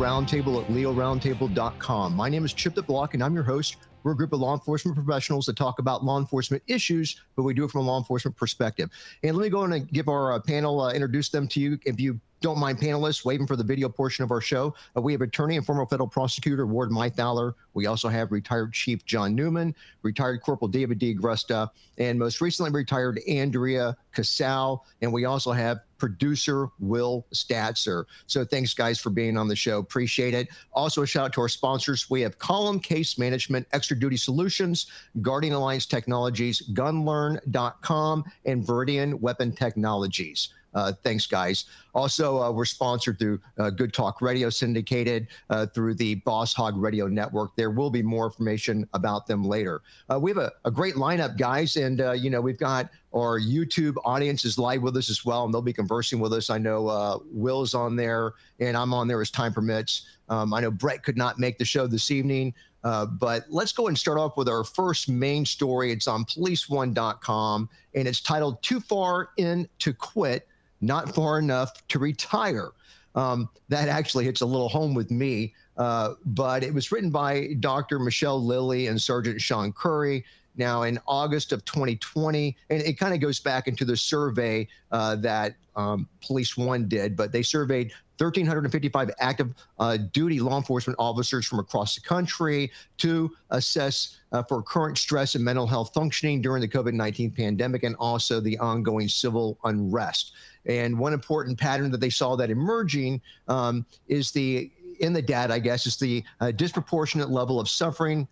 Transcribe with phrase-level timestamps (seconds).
[0.00, 2.16] Roundtable at leoroundtable.com.
[2.16, 3.76] My name is Chip DeBlock, and I'm your host.
[4.02, 7.52] We're a group of law enforcement professionals that talk about law enforcement issues, but we
[7.52, 8.88] do it from a law enforcement perspective.
[9.22, 11.78] And let me go and give our uh, panel, uh, introduce them to you.
[11.84, 14.74] If you don't mind panelists waiting for the video portion of our show.
[14.96, 17.52] Uh, we have attorney and former federal prosecutor Ward Meythaler.
[17.74, 21.14] We also have retired Chief John Newman, retired Corporal David D.
[21.14, 24.86] Grusta, and most recently retired Andrea Casal.
[25.02, 28.04] And we also have producer Will Statzer.
[28.26, 29.78] So thanks, guys, for being on the show.
[29.78, 30.48] Appreciate it.
[30.72, 32.10] Also, a shout out to our sponsors.
[32.10, 34.86] We have Column Case Management, Extra Duty Solutions,
[35.20, 40.54] Guardian Alliance Technologies, Gunlearn.com, and Viridian Weapon Technologies.
[40.74, 41.64] Uh, thanks, guys.
[41.94, 46.76] Also, uh, we're sponsored through uh, Good Talk Radio, syndicated uh, through the Boss Hog
[46.76, 47.56] Radio Network.
[47.56, 49.82] There will be more information about them later.
[50.08, 53.40] Uh, we have a, a, great lineup, guys, and uh, you know we've got our
[53.40, 56.48] YouTube audience is live with us as well, and they'll be conversing with us.
[56.50, 60.06] I know Will's on there, and I'm on there as time permits.
[60.28, 62.54] Um, I know Brett could not make the show this evening.
[62.82, 65.92] Uh, but let's go and start off with our first main story.
[65.92, 70.48] It's on policeone.com and it's titled Too Far In to Quit
[70.80, 72.70] not far enough to retire.
[73.14, 75.54] Um, that actually hits a little home with me.
[75.76, 77.98] Uh, but it was written by Dr.
[77.98, 80.24] Michelle Lilly and Sergeant Sean Curry.
[80.56, 85.16] Now, in August of 2020, and it kind of goes back into the survey uh,
[85.16, 91.46] that um, Police One did, but they surveyed 1,355 active uh, duty law enforcement officers
[91.46, 96.60] from across the country to assess uh, for current stress and mental health functioning during
[96.60, 100.32] the COVID 19 pandemic and also the ongoing civil unrest.
[100.66, 105.54] And one important pattern that they saw that emerging um, is the in the data,
[105.54, 108.28] I guess, is the uh, disproportionate level of suffering.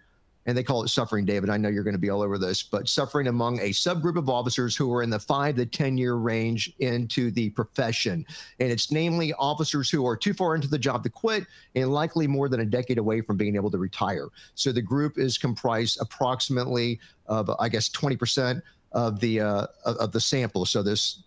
[0.46, 1.50] And they call it suffering, David.
[1.50, 4.30] I know you're going to be all over this, but suffering among a subgroup of
[4.30, 8.24] officers who are in the five to 10 year range into the profession.
[8.58, 11.44] And it's namely officers who are too far into the job to quit
[11.74, 14.28] and likely more than a decade away from being able to retire.
[14.54, 18.62] So the group is comprised approximately of, I guess, 20%
[18.92, 20.64] of the uh, of the sample.
[20.64, 21.24] So this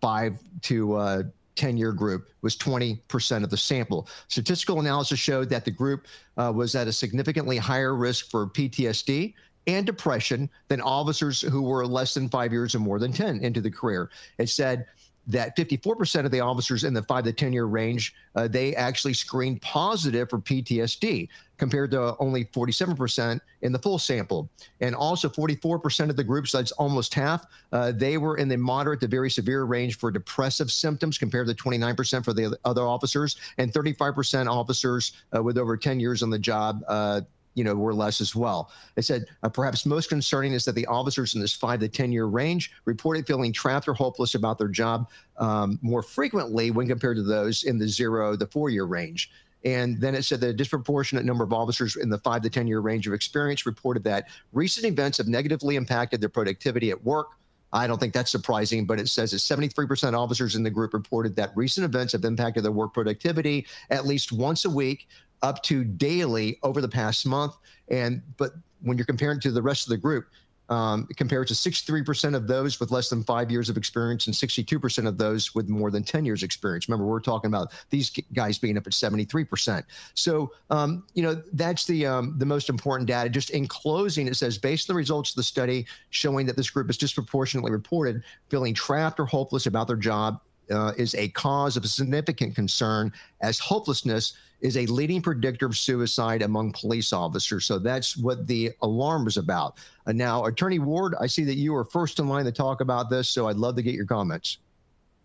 [0.00, 1.22] five to uh,
[1.56, 4.08] 10 year group was 20% of the sample.
[4.28, 6.06] Statistical analysis showed that the group
[6.36, 9.34] uh, was at a significantly higher risk for PTSD
[9.66, 13.60] and depression than officers who were less than five years or more than 10 into
[13.60, 14.10] the career.
[14.38, 14.86] It said
[15.30, 19.14] that 54% of the officers in the five to 10 year range, uh, they actually
[19.14, 24.48] screened positive for PTSD compared to only 47% in the full sample.
[24.80, 29.00] And also 44% of the groups, that's almost half, uh, they were in the moderate
[29.00, 33.72] to very severe range for depressive symptoms compared to 29% for the other officers and
[33.72, 37.20] 35% officers uh, with over 10 years on the job uh,
[37.54, 38.70] you know, were less as well.
[38.94, 42.12] They said uh, perhaps most concerning is that the officers in this five to 10
[42.12, 47.16] year range reported feeling trapped or hopeless about their job um, more frequently when compared
[47.16, 49.30] to those in the zero, the four year range.
[49.64, 52.66] And then it said that a disproportionate number of officers in the five to 10
[52.66, 57.32] year range of experience reported that recent events have negatively impacted their productivity at work.
[57.72, 60.92] I don't think that's surprising, but it says that 73% of officers in the group
[60.92, 65.08] reported that recent events have impacted their work productivity at least once a week,
[65.42, 67.56] up to daily over the past month.
[67.88, 68.52] And but
[68.82, 70.26] when you're comparing to the rest of the group,
[70.70, 75.06] um, compared to 63% of those with less than five years of experience and 62%
[75.06, 76.88] of those with more than 10 years experience.
[76.88, 79.82] Remember, we're talking about these guys being up at 73%.
[80.14, 83.28] So, um, you know, that's the um, the most important data.
[83.28, 86.70] Just in closing, it says based on the results of the study showing that this
[86.70, 90.40] group is disproportionately reported feeling trapped or hopeless about their job
[90.70, 96.42] uh, is a cause of significant concern as hopelessness is a leading predictor of suicide
[96.42, 97.66] among police officers.
[97.66, 99.78] So that's what the alarm is about.
[100.06, 103.10] Uh, now, Attorney Ward, I see that you are first in line to talk about
[103.10, 104.58] this, so I'd love to get your comments.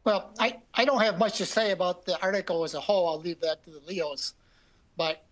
[0.03, 3.09] Well, I, I don't have much to say about the article as a whole.
[3.09, 4.33] I'll leave that to the Leos.
[4.97, 5.25] But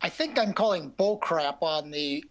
[0.00, 2.24] I think I'm calling bullcrap on the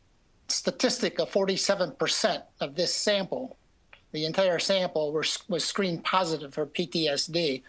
[0.48, 3.58] statistic of 47% of this sample,
[4.14, 7.64] the entire sample, was, was screened positive for PTSD.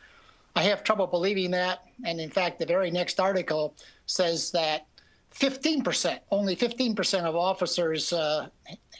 [0.59, 1.85] I have trouble believing that.
[2.05, 3.77] And in fact, the very next article
[4.07, 4.89] says that
[5.33, 8.49] 15%, only 15% of officers uh,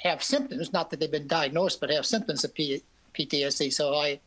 [0.05, 3.73] have symptoms, not that they've been diagnosed, but have symptoms of P- PTSD.
[3.73, 4.21] So I,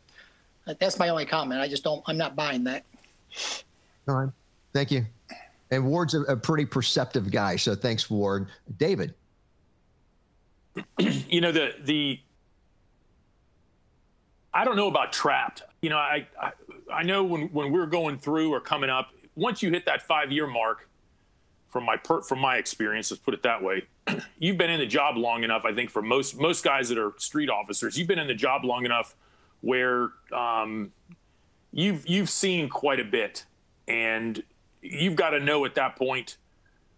[0.77, 1.61] that's my only comment.
[1.61, 2.83] I just don't, I'm not buying that.
[4.09, 4.29] All right.
[4.73, 5.05] Thank you.
[5.71, 7.55] And Ward's a, a pretty perceptive guy.
[7.55, 8.49] So thanks, Ward.
[8.77, 9.13] David.
[10.99, 12.19] You know, the, the,
[14.53, 15.63] I don't know about trapped.
[15.81, 16.51] You know, I, I,
[16.93, 20.31] I know when, when we're going through or coming up, once you hit that five
[20.31, 20.87] year mark,
[21.71, 23.87] from my per, from my experience, let's put it that way,
[24.39, 25.63] you've been in the job long enough.
[25.63, 28.65] I think for most most guys that are street officers, you've been in the job
[28.65, 29.15] long enough
[29.61, 30.91] where um,
[31.71, 33.45] you've you've seen quite a bit,
[33.87, 34.43] and
[34.81, 36.37] you've got to know at that point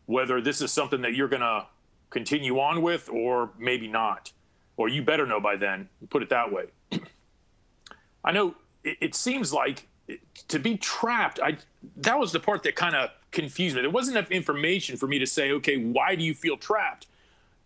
[0.07, 1.68] whether this is something that you're going to
[2.09, 4.31] continue on with or maybe not.
[4.75, 6.65] Or you better know by then, put it that way.
[8.25, 9.88] I know it, it seems like
[10.47, 11.57] to be trapped, I
[11.97, 13.81] that was the part that kind of confused me.
[13.81, 17.07] There wasn't enough information for me to say, okay, why do you feel trapped?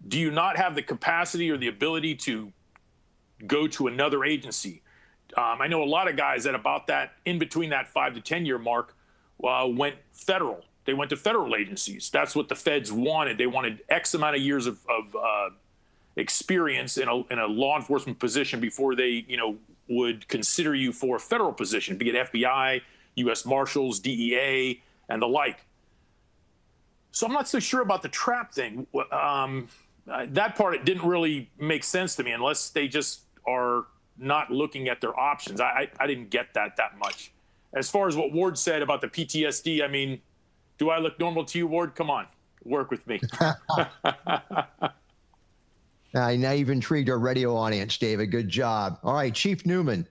[0.08, 2.52] Do you not have the capacity or the ability to
[3.46, 4.82] go to another agency?
[5.36, 8.22] Um, I know a lot of guys at about that in between that five to
[8.22, 8.96] ten year mark
[9.44, 10.64] uh, went federal.
[10.86, 12.10] They went to federal agencies.
[12.10, 13.38] That's what the feds wanted.
[13.38, 15.50] They wanted X amount of years of, of uh,
[16.16, 19.58] experience in a, in a law enforcement position before they, you know,
[19.90, 22.82] would consider you for a federal position, be it FBI,
[23.16, 23.46] U.S.
[23.46, 25.66] Marshals, DEA, and the like.
[27.12, 28.86] So I'm not so sure about the trap thing.
[29.12, 29.70] Um,
[30.06, 33.86] that part it didn't really make sense to me unless they just are
[34.18, 35.62] not looking at their options.
[35.62, 37.32] I, I, I didn't get that that much.
[37.74, 40.22] As far as what Ward said about the PTSD, I mean,
[40.78, 41.96] do I look normal to you, Ward?
[41.96, 42.28] Come on,
[42.64, 43.20] work with me.
[46.18, 48.32] Uh, now you've intrigued our radio audience, David.
[48.32, 49.00] Good job.
[49.04, 50.08] All right, Chief Newman.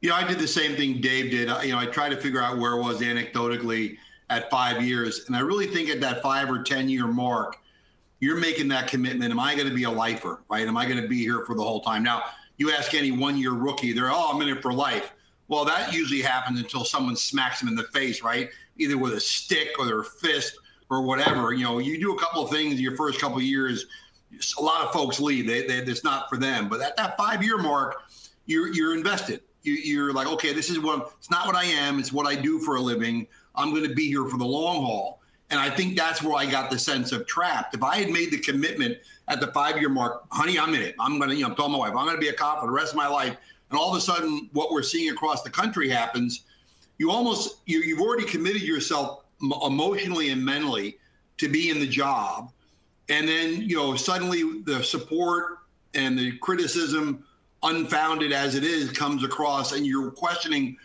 [0.00, 1.48] You know, I did the same thing Dave did.
[1.48, 3.98] I, you know, I tried to figure out where it was anecdotally
[4.30, 7.58] at five years, and I really think at that five or ten year mark,
[8.20, 9.30] you're making that commitment.
[9.30, 10.42] Am I going to be a lifer?
[10.48, 10.66] Right?
[10.66, 12.02] Am I going to be here for the whole time?
[12.02, 12.22] Now,
[12.56, 15.12] you ask any one year rookie, they're oh, I'm in it for life.
[15.48, 18.48] Well, that usually happens until someone smacks them in the face, right?
[18.78, 20.56] Either with a stick or their fist
[20.88, 21.52] or whatever.
[21.52, 23.86] You know, you do a couple of things your first couple of years
[24.58, 25.46] a lot of folks leave.
[25.46, 26.68] They, they, it's not for them.
[26.68, 28.02] But at that five year mark,
[28.46, 29.40] you're you're invested.
[29.62, 31.98] You, you're like, okay, this is what it's not what I am.
[31.98, 33.26] It's what I do for a living.
[33.54, 35.20] I'm going to be here for the long haul.
[35.50, 37.74] And I think that's where I got the sense of trapped.
[37.74, 38.96] If I had made the commitment
[39.28, 40.94] at the five year mark, honey, I'm in it.
[40.98, 42.66] I'm going to, you know, tell my wife, I'm going to be a cop for
[42.66, 43.36] the rest of my life.
[43.68, 46.44] And all of a sudden, what we're seeing across the country happens.
[46.98, 49.24] You almost, you, you've already committed yourself
[49.64, 50.98] emotionally and mentally
[51.38, 52.50] to be in the job
[53.08, 55.58] and then you know suddenly the support
[55.94, 57.24] and the criticism
[57.62, 60.76] unfounded as it is comes across and you're questioning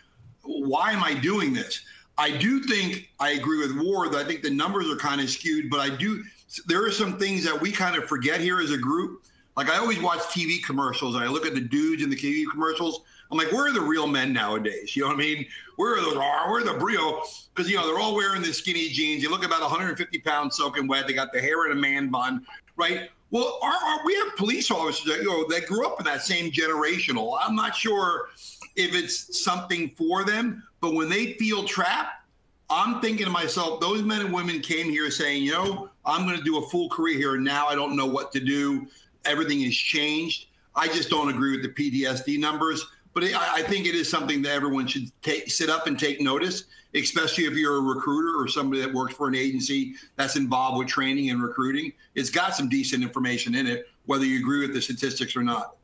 [0.42, 1.82] why am i doing this?
[2.16, 5.70] I do think i agree with ward i think the numbers are kind of skewed
[5.70, 6.22] but i do
[6.66, 9.24] there are some things that we kind of forget here as a group.
[9.56, 12.50] Like i always watch tv commercials and i look at the dudes in the tv
[12.50, 14.96] commercials I'm like, where are the real men nowadays?
[14.96, 15.46] You know what I mean?
[15.76, 16.16] Where are those?
[16.16, 17.22] Where are the brio?
[17.54, 19.22] Because you know they're all wearing the skinny jeans.
[19.22, 21.06] You look about 150 pounds soaking wet.
[21.06, 22.46] They got the hair in a man bun,
[22.76, 23.10] right?
[23.30, 26.22] Well, our, our, we have police officers that you know that grew up in that
[26.22, 27.38] same generational.
[27.40, 28.30] I'm not sure
[28.76, 32.24] if it's something for them, but when they feel trapped,
[32.70, 36.36] I'm thinking to myself, those men and women came here saying, you know, I'm going
[36.36, 37.36] to do a full career here.
[37.38, 38.86] Now I don't know what to do.
[39.24, 40.48] Everything has changed.
[40.74, 42.86] I just don't agree with the PTSD numbers.
[43.18, 46.20] But it, I think it is something that everyone should take, sit up and take
[46.20, 50.78] notice, especially if you're a recruiter or somebody that works for an agency that's involved
[50.78, 51.92] with training and recruiting.
[52.14, 55.78] It's got some decent information in it, whether you agree with the statistics or not.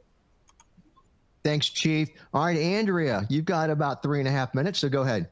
[1.43, 2.09] Thanks, Chief.
[2.33, 5.29] All right, Andrea, you've got about three and a half minutes, so go ahead.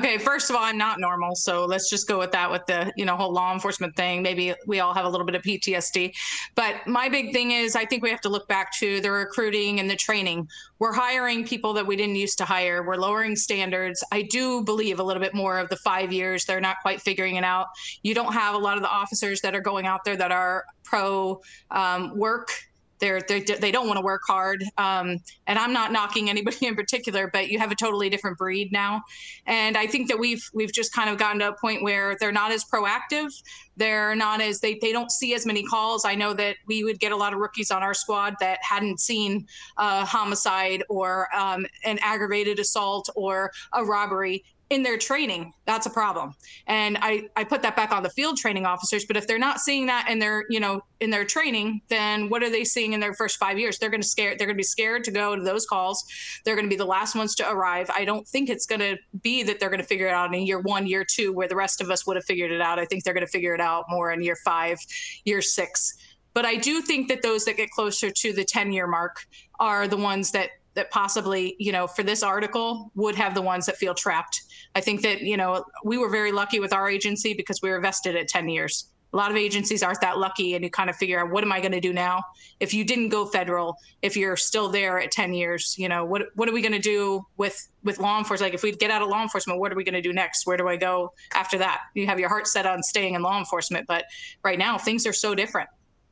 [0.00, 2.90] Okay, first of all, I'm not normal, so let's just go with that with the
[2.96, 4.22] you know whole law enforcement thing.
[4.22, 6.14] Maybe we all have a little bit of PTSD,
[6.54, 9.78] but my big thing is I think we have to look back to the recruiting
[9.78, 10.48] and the training.
[10.78, 12.82] We're hiring people that we didn't used to hire.
[12.82, 14.02] We're lowering standards.
[14.10, 16.46] I do believe a little bit more of the five years.
[16.46, 17.66] They're not quite figuring it out.
[18.02, 20.64] You don't have a lot of the officers that are going out there that are
[20.82, 22.52] pro um, work
[23.00, 26.74] they're, they're they don't want to work hard um, and i'm not knocking anybody in
[26.74, 29.02] particular but you have a totally different breed now.
[29.46, 32.32] And i think that we've we've just kind of gotten to a point where they're
[32.32, 33.30] not as proactive.
[33.76, 36.04] They're not as they, they don't see as many calls.
[36.04, 39.00] I know that we would get a lot of rookies on our squad that hadn't
[39.00, 39.46] seen
[39.78, 45.90] a homicide or um, an aggravated assault or a robbery in their training that's a
[45.90, 46.34] problem.
[46.66, 49.60] And i i put that back on the field training officers but if they're not
[49.60, 53.00] seeing that in their you know in their training then what are they seeing in
[53.00, 53.78] their first five years?
[53.78, 56.04] They're going to scare they're going to be scared to go to those calls.
[56.44, 57.90] They're going to be the last ones to arrive.
[57.90, 60.46] I don't think it's going to be that they're going to figure it out in
[60.46, 62.78] year one year two where the rest of us would have figured it out.
[62.78, 64.78] I think they're going to figure it out more in year five
[65.24, 65.94] year six.
[66.32, 69.26] But i do think that those that get closer to the 10 year mark
[69.58, 73.66] are the ones that that possibly, you know, for this article would have the ones
[73.66, 74.42] that feel trapped.
[74.74, 77.80] I think that, you know, we were very lucky with our agency because we were
[77.80, 78.86] vested at 10 years.
[79.12, 81.50] A lot of agencies aren't that lucky and you kind of figure out what am
[81.50, 82.22] I going to do now?
[82.60, 86.22] If you didn't go federal, if you're still there at 10 years, you know, what
[86.36, 88.52] what are we going to do with with law enforcement?
[88.52, 90.46] Like if we get out of law enforcement, what are we going to do next?
[90.46, 91.80] Where do I go after that?
[91.94, 94.04] You have your heart set on staying in law enforcement, but
[94.44, 95.68] right now things are so different.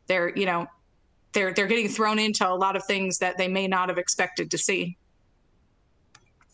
[0.08, 0.66] They're, you know,
[1.38, 4.50] they're they're getting thrown into a lot of things that they may not have expected
[4.50, 4.96] to see.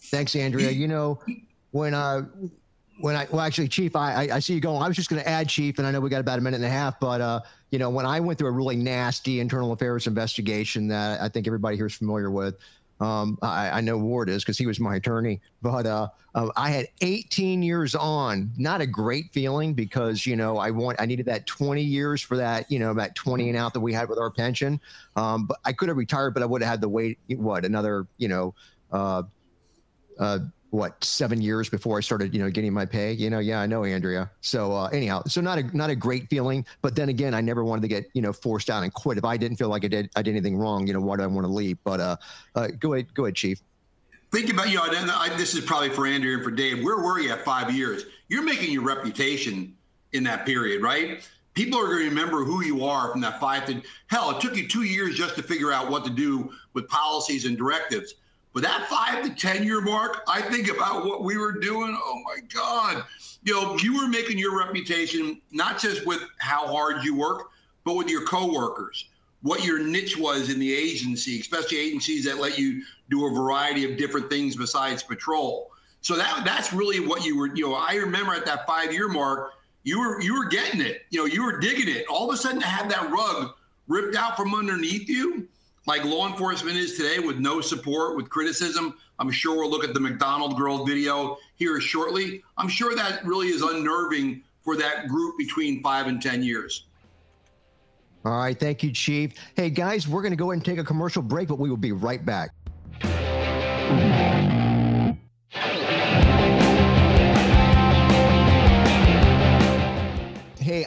[0.05, 0.71] Thanks, Andrea.
[0.71, 1.19] You know,
[1.71, 2.27] when uh,
[3.01, 5.29] when I well actually chief I I, see you going I was just going to
[5.29, 7.41] add chief and I know we got about a minute and a half but uh
[7.71, 11.49] you know when I went through a really nasty internal affairs investigation that I think
[11.49, 12.55] everybody here is familiar with
[13.01, 16.71] um I, I know Ward is because he was my attorney but uh, uh, I
[16.71, 18.51] had 18 years on.
[18.57, 22.37] Not a great feeling because you know I want I needed that 20 years for
[22.37, 24.81] that you know that 20 and out that we had with our pension.
[25.17, 28.07] Um but I could have retired but I would have had to wait what another
[28.19, 28.55] you know
[28.93, 29.23] uh
[30.19, 30.39] uh
[30.75, 33.13] what seven years before I started, you know, getting my pay.
[33.13, 34.29] You know, yeah, I know Andrea.
[34.41, 36.67] So uh, anyhow, so not a not a great feeling.
[36.83, 39.17] But then again, I never wanted to get you know forced out and quit.
[39.17, 41.23] If I didn't feel like I did I did anything wrong, you know, why do
[41.23, 41.79] I want to leave?
[41.85, 42.17] But uh,
[42.57, 43.63] uh, go ahead, go ahead, Chief.
[44.33, 46.83] Think about you know, I, this is probably for Andrea and for Dave.
[46.83, 48.07] Where were you at five years?
[48.29, 49.77] You're making your reputation
[50.13, 51.25] in that period, right?
[51.55, 54.33] People are going to remember who you are from that five to hell.
[54.33, 57.57] It took you two years just to figure out what to do with policies and
[57.57, 58.15] directives
[58.55, 61.99] but that five to 10 year mark, I think about what we were doing.
[62.01, 63.05] Oh my God.
[63.43, 67.51] You know, you were making your reputation not just with how hard you work,
[67.85, 69.09] but with your coworkers,
[69.43, 73.91] what your niche was in the agency, especially agencies that let you do a variety
[73.91, 75.71] of different things besides patrol.
[76.01, 79.09] So that that's really what you were, you know, I remember at that five year
[79.09, 79.51] mark,
[79.83, 82.07] you were you were getting it, you know, you were digging it.
[82.09, 83.53] All of a sudden to have that rug
[83.89, 85.49] ripped out from underneath you
[85.87, 88.95] like law enforcement is today with no support, with criticism.
[89.19, 92.43] I'm sure we'll look at the McDonald girl video here shortly.
[92.57, 96.87] I'm sure that really is unnerving for that group between five and 10 years.
[98.25, 98.59] All right.
[98.59, 99.35] Thank you, Chief.
[99.55, 101.77] Hey, guys, we're going to go ahead and take a commercial break, but we will
[101.77, 102.51] be right back.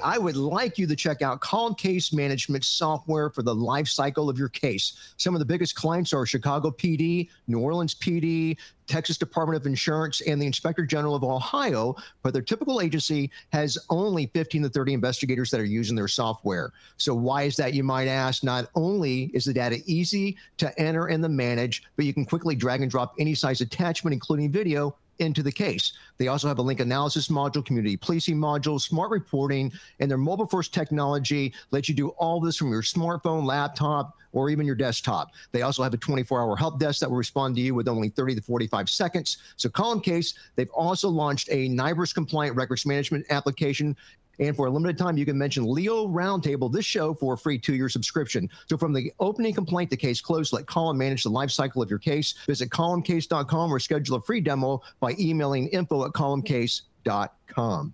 [0.03, 4.29] I would like you to check out Column Case Management software for the life cycle
[4.29, 5.13] of your case.
[5.17, 10.21] Some of the biggest clients are Chicago PD, New Orleans PD, Texas Department of Insurance,
[10.21, 14.93] and the Inspector General of Ohio, but their typical agency has only 15 to 30
[14.93, 16.71] investigators that are using their software.
[16.97, 18.43] So, why is that, you might ask?
[18.43, 22.55] Not only is the data easy to enter and to manage, but you can quickly
[22.55, 25.93] drag and drop any size attachment, including video, into the case.
[26.17, 30.47] They also have a link analysis module, community policing module, smart reporting, and their mobile
[30.47, 35.31] first technology lets you do all this from your smartphone, laptop, or even your desktop.
[35.51, 38.09] They also have a 24 hour help desk that will respond to you with only
[38.09, 39.37] 30 to 45 seconds.
[39.55, 40.35] So, Column Case.
[40.55, 43.95] They've also launched a NIBRS compliant records management application
[44.39, 47.57] and for a limited time, you can mention Leo Roundtable, this show, for a free
[47.57, 48.49] two year subscription.
[48.69, 51.89] So from the opening complaint to case close, let Column manage the life cycle of
[51.89, 52.35] your case.
[52.45, 57.93] Visit columncase.com or schedule a free demo by emailing info at columncase.com.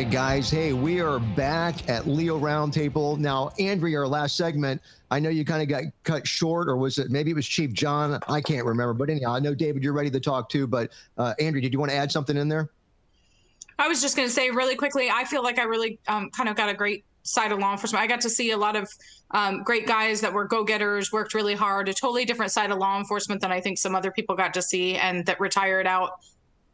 [0.00, 0.50] right, guys.
[0.50, 3.18] Hey, we are back at Leo Roundtable.
[3.18, 4.80] Now, Andrea, our last segment,
[5.10, 7.74] I know you kind of got cut short, or was it maybe it was Chief
[7.74, 8.18] John?
[8.26, 8.94] I can't remember.
[8.94, 10.66] But anyhow, I know, David, you're ready to talk too.
[10.66, 12.70] But uh, Andrea, did you want to add something in there?
[13.78, 16.48] I was just going to say really quickly, I feel like I really um, kind
[16.48, 18.02] of got a great side of law enforcement.
[18.02, 18.88] I got to see a lot of
[19.32, 22.78] um, great guys that were go getters, worked really hard, a totally different side of
[22.78, 26.12] law enforcement than I think some other people got to see, and that retired out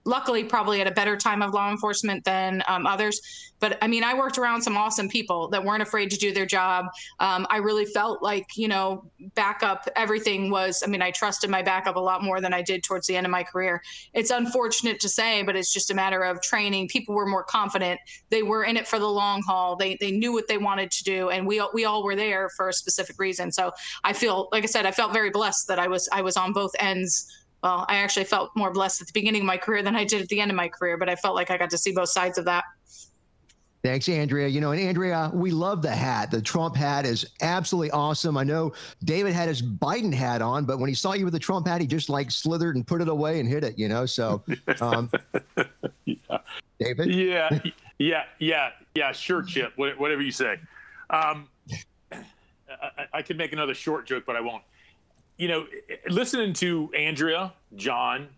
[0.06, 3.20] luckily probably at a better time of law enforcement than um, others.
[3.58, 6.46] But I mean, I worked around some awesome people that weren't afraid to do their
[6.46, 6.86] job.
[7.20, 11.62] Um, I really felt like, you know, backup, everything was, I mean, I trusted my
[11.62, 13.82] backup a lot more than I did towards the end of my career.
[14.12, 16.88] It's unfortunate to say, but it's just a matter of training.
[16.88, 17.98] People were more confident.
[18.28, 19.74] They were in it for the long haul.
[19.74, 21.30] They, they knew what they wanted to do.
[21.30, 23.50] And we, we all were there for a specific reason.
[23.50, 23.72] So
[24.04, 26.52] I feel, like I said, I felt very blessed that I was, I was on
[26.52, 27.26] both ends
[27.66, 30.22] well, I actually felt more blessed at the beginning of my career than I did
[30.22, 32.10] at the end of my career, but I felt like I got to see both
[32.10, 32.62] sides of that.
[33.82, 34.46] Thanks, Andrea.
[34.46, 36.30] You know, and Andrea, we love the hat.
[36.30, 38.36] The Trump hat is absolutely awesome.
[38.36, 41.40] I know David had his Biden hat on, but when he saw you with the
[41.40, 44.06] Trump hat, he just like slithered and put it away and hit it, you know?
[44.06, 44.44] So,
[44.80, 45.10] um,
[46.04, 46.38] yeah.
[46.78, 47.12] David?
[47.12, 47.58] Yeah,
[47.98, 50.60] yeah, yeah, yeah, sure, Chip, whatever you say.
[51.10, 51.48] Um,
[52.12, 54.62] I, I could make another short joke, but I won't
[55.36, 55.66] you know,
[56.08, 58.28] listening to Andrea, John,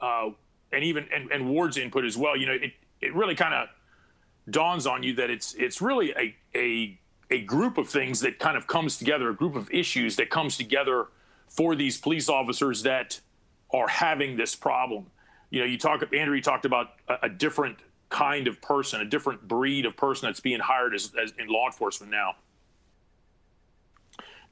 [0.00, 0.30] uh,
[0.72, 3.68] and even and, and, Ward's input as well, you know, it it really kind of
[4.50, 6.98] dawns on you that it's it's really a a
[7.30, 10.56] a group of things that kind of comes together, a group of issues that comes
[10.56, 11.06] together
[11.48, 13.20] for these police officers that
[13.72, 15.06] are having this problem.
[15.50, 17.78] You know, you talk Andrea talked about a, a different
[18.08, 21.66] kind of person, a different breed of person that's being hired as, as in law
[21.66, 22.36] enforcement now.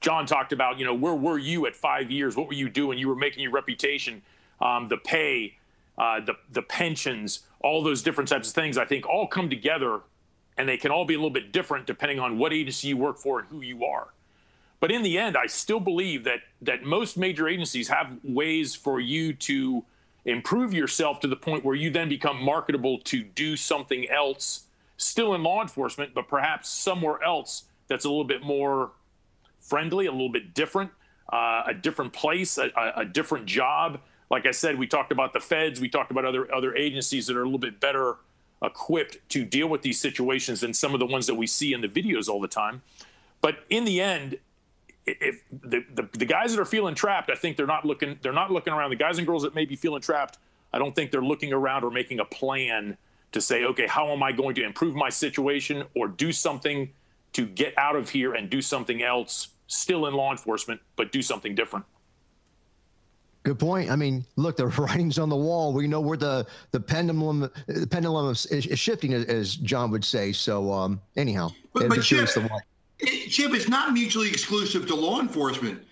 [0.00, 2.36] John talked about, you know, where were you at five years?
[2.36, 2.98] What were you doing?
[2.98, 4.22] You were making your reputation,
[4.60, 5.56] um, the pay,
[5.98, 10.00] uh, the the pensions, all those different types of things, I think all come together,
[10.56, 13.18] and they can all be a little bit different depending on what agency you work
[13.18, 14.08] for and who you are.
[14.80, 18.98] But in the end, I still believe that that most major agencies have ways for
[18.98, 19.84] you to
[20.24, 24.64] improve yourself to the point where you then become marketable to do something else,
[24.96, 28.92] still in law enforcement, but perhaps somewhere else that's a little bit more
[29.60, 30.90] friendly, a little bit different,
[31.32, 34.00] uh, a different place, a, a, different job.
[34.30, 37.36] Like I said, we talked about the feds, we talked about other other agencies that
[37.36, 38.16] are a little bit better
[38.62, 41.80] equipped to deal with these situations than some of the ones that we see in
[41.80, 42.82] the videos all the time.
[43.40, 44.38] But in the end,
[45.06, 48.32] if the, the, the guys that are feeling trapped, I think they're not looking they're
[48.32, 48.90] not looking around.
[48.90, 50.38] The guys and girls that may be feeling trapped,
[50.72, 52.96] I don't think they're looking around or making a plan
[53.32, 56.90] to say, okay, how am I going to improve my situation or do something
[57.32, 61.22] to get out of here and do something else, still in law enforcement, but do
[61.22, 61.84] something different.
[63.42, 63.90] Good point.
[63.90, 65.72] I mean, look, the writing's on the wall.
[65.72, 70.32] We know where the the pendulum the pendulum is, is shifting, as John would say.
[70.32, 72.28] So, um, anyhow, but, but Chip,
[72.98, 75.82] it, Chip, it's not mutually exclusive to law enforcement.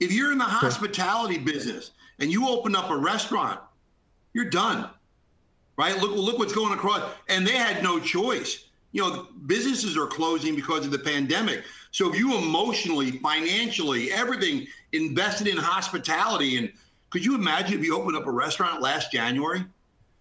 [0.00, 1.44] If you're in the hospitality sure.
[1.44, 3.60] business and you open up a restaurant,
[4.34, 4.88] you're done.
[5.76, 5.96] Right?
[5.98, 8.64] Look, look what's going across, and they had no choice.
[8.92, 11.64] You know, businesses are closing because of the pandemic.
[11.90, 16.72] So if you emotionally, financially, everything invested in hospitality, and
[17.10, 19.64] could you imagine if you opened up a restaurant last January?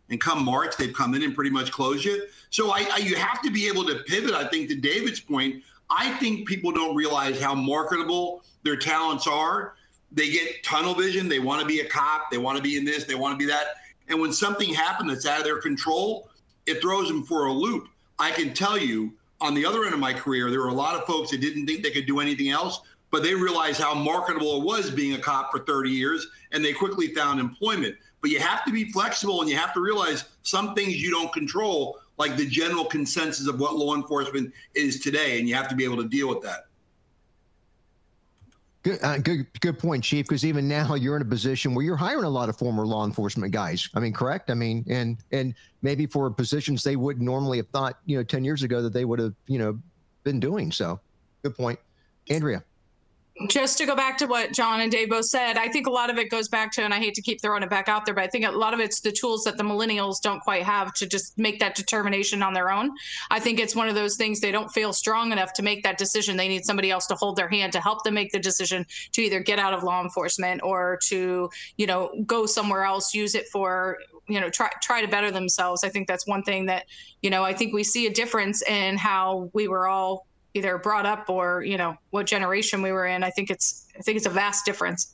[0.09, 2.27] and come March, they've come in and pretty much closed you.
[2.50, 4.33] So I, I, you have to be able to pivot.
[4.33, 9.75] I think to David's point, I think people don't realize how marketable their talents are.
[10.12, 11.27] They get tunnel vision.
[11.27, 12.31] They want to be a cop.
[12.31, 13.03] They want to be in this.
[13.03, 13.65] They want to be that.
[14.07, 16.29] And when something happens that's out of their control,
[16.65, 17.89] it throws them for a loop.
[18.19, 20.95] I can tell you on the other end of my career, there were a lot
[20.95, 22.81] of folks that didn't think they could do anything else,
[23.12, 26.73] but they realized how marketable it was being a cop for 30 years and they
[26.73, 27.95] quickly found employment.
[28.21, 31.32] But you have to be flexible and you have to realize some things you don't
[31.32, 35.75] control like the general consensus of what law enforcement is today, and you have to
[35.75, 36.65] be able to deal with that.
[38.88, 40.26] Good, uh, good, good point, Chief.
[40.26, 43.06] Because even now you're in a position where you're hiring a lot of former law
[43.06, 43.89] enforcement guys.
[43.93, 44.50] I mean, correct?
[44.50, 48.45] I mean, and and maybe for positions they would normally have thought, you know, ten
[48.45, 49.78] years ago that they would have, you know,
[50.23, 50.71] been doing.
[50.71, 51.02] So,
[51.43, 51.78] good point,
[52.30, 52.63] Andrea
[53.50, 56.10] just to go back to what John and Dave both said, I think a lot
[56.10, 58.15] of it goes back to, and I hate to keep throwing it back out there,
[58.15, 60.93] but I think a lot of it's the tools that the millennials don't quite have
[60.93, 62.91] to just make that determination on their own.
[63.30, 65.97] I think it's one of those things they don't feel strong enough to make that
[65.97, 66.38] decision.
[66.38, 69.21] They need somebody else to hold their hand to help them make the decision to
[69.21, 73.47] either get out of law enforcement or to, you know, go somewhere else, use it
[73.50, 76.86] for you know try try to better themselves i think that's one thing that
[77.21, 80.26] you know i think we see a difference in how we were all
[80.58, 84.02] either brought up or you know what generation we were in i think it's i
[84.02, 85.13] think it's a vast difference.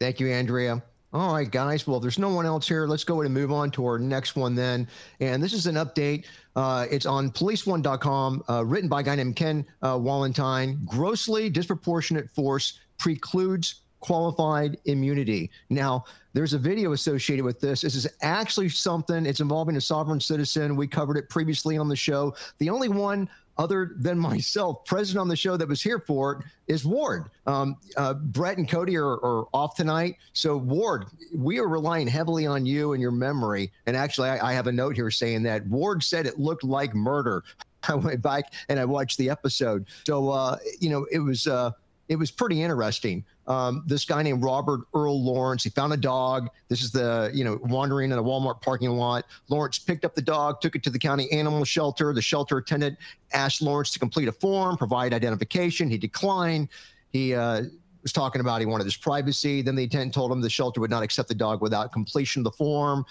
[0.00, 0.82] Thank you andrea.
[1.12, 1.86] All right guys.
[1.86, 4.36] Well there's no one else here let's go ahead and move on to our next
[4.36, 4.86] one then.
[5.20, 6.26] And this is an update.
[6.54, 12.28] Uh, it's on policeone.com uh, written by a guy named ken uh, wallentine grossly disproportionate
[12.30, 15.50] force precludes qualified immunity.
[15.70, 17.80] Now, there's a video associated with this.
[17.80, 20.76] This is actually something, it's involving a sovereign citizen.
[20.76, 22.34] We covered it previously on the show.
[22.58, 26.72] The only one other than myself present on the show that was here for it
[26.72, 27.30] is Ward.
[27.46, 30.16] Um, uh, Brett and Cody are, are, off tonight.
[30.32, 33.72] So, Ward, we are relying heavily on you and your memory.
[33.86, 36.94] And actually, I, I have a note here saying that Ward said it looked like
[36.94, 37.42] murder.
[37.88, 39.86] I went back and I watched the episode.
[40.06, 41.46] So, uh, you know, it was.
[41.46, 41.72] Uh,
[42.08, 43.24] it was pretty interesting.
[43.48, 46.50] Um, this guy named Robert Earl Lawrence, he found a dog.
[46.68, 49.24] This is the, you know, wandering in a Walmart parking lot.
[49.48, 52.12] Lawrence picked up the dog, took it to the county animal shelter.
[52.12, 52.98] The shelter attendant
[53.32, 55.88] asked Lawrence to complete a form, provide identification.
[55.88, 56.68] He declined.
[57.10, 57.62] He uh,
[58.02, 59.62] was talking about he wanted his privacy.
[59.62, 62.44] Then the attendant told him the shelter would not accept the dog without completion of
[62.44, 63.06] the form.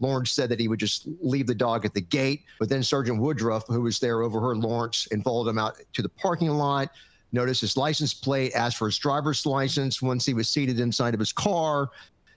[0.00, 3.18] Lawrence said that he would just leave the dog at the gate, but then Sergeant
[3.18, 6.90] Woodruff, who was there, overheard Lawrence and followed him out to the parking lot.
[7.36, 11.20] Notice his license plate, asked for his driver's license once he was seated inside of
[11.20, 11.90] his car.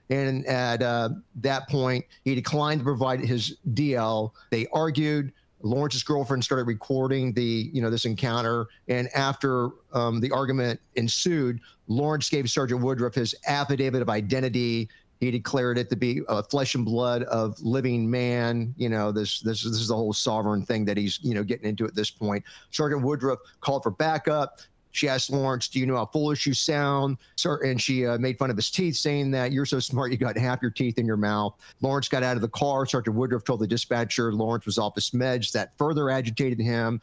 [0.09, 4.31] And at uh, that point, he declined to provide his DL.
[4.49, 5.31] They argued.
[5.61, 8.67] Lawrence's girlfriend started recording the, you know, this encounter.
[8.89, 14.89] And after um, the argument ensued, Lawrence gave Sergeant Woodruff his affidavit of identity.
[15.21, 18.73] He declared it to be a flesh and blood of living man.
[18.75, 21.69] You know, this this this is the whole sovereign thing that he's you know getting
[21.69, 22.43] into at this point.
[22.71, 24.59] Sergeant Woodruff called for backup.
[24.91, 28.37] She asked Lawrence, "Do you know how foolish you sound?" Sir, And she uh, made
[28.37, 31.05] fun of his teeth, saying that you're so smart you got half your teeth in
[31.05, 31.55] your mouth.
[31.81, 32.85] Lawrence got out of the car.
[32.85, 35.51] Sergeant Woodruff told the dispatcher Lawrence was off his meds.
[35.51, 37.01] That further agitated him.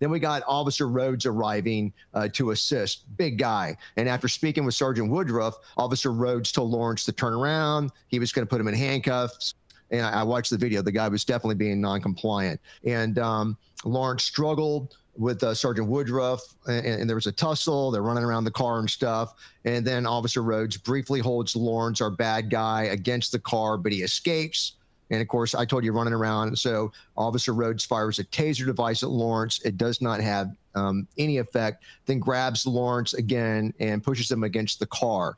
[0.00, 3.76] Then we got Officer Rhodes arriving uh, to assist, big guy.
[3.96, 7.92] And after speaking with Sergeant Woodruff, Officer Rhodes told Lawrence to turn around.
[8.08, 9.54] He was going to put him in handcuffs.
[9.90, 10.82] And I, I, watched the video.
[10.82, 12.60] The guy was definitely being non-compliant.
[12.84, 17.90] And um, Lawrence struggled with uh, Sergeant Woodruff, and, and, there was a tussle.
[17.90, 19.34] They're running around the car and stuff.
[19.64, 24.02] And then Officer Rhodes briefly holds Lawrence, our bad guy, against the car, but he
[24.02, 24.72] escapes.
[25.10, 26.58] And of course, I told you running around.
[26.58, 29.60] So Officer Rhodes fires a taser device at Lawrence.
[29.64, 31.84] It does not have um, any effect.
[32.06, 35.36] Then grabs Lawrence again and pushes him against the car.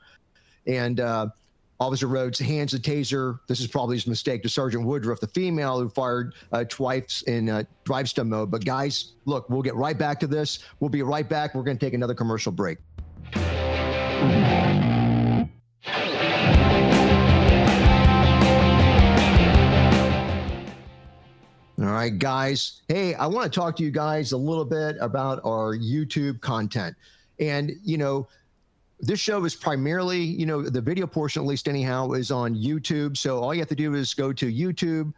[0.67, 1.29] And uh,
[1.79, 3.41] Officer Rhodes hands the taser.
[3.49, 7.49] This is probably his mistake to Sergeant Woodruff, the female who fired uh, twice in
[7.49, 8.51] uh, drive stun mode.
[8.51, 10.61] But guys, look, we'll get right back to this.
[10.81, 11.55] We'll be right back.
[11.55, 12.79] We're going to take another commercial break.
[21.79, 22.81] All right, guys.
[22.89, 26.97] Hey, I want to talk to you guys a little bit about our YouTube content.
[27.39, 28.29] And, you know,
[29.01, 33.17] this show is primarily, you know, the video portion, at least anyhow, is on YouTube.
[33.17, 35.13] So all you have to do is go to YouTube,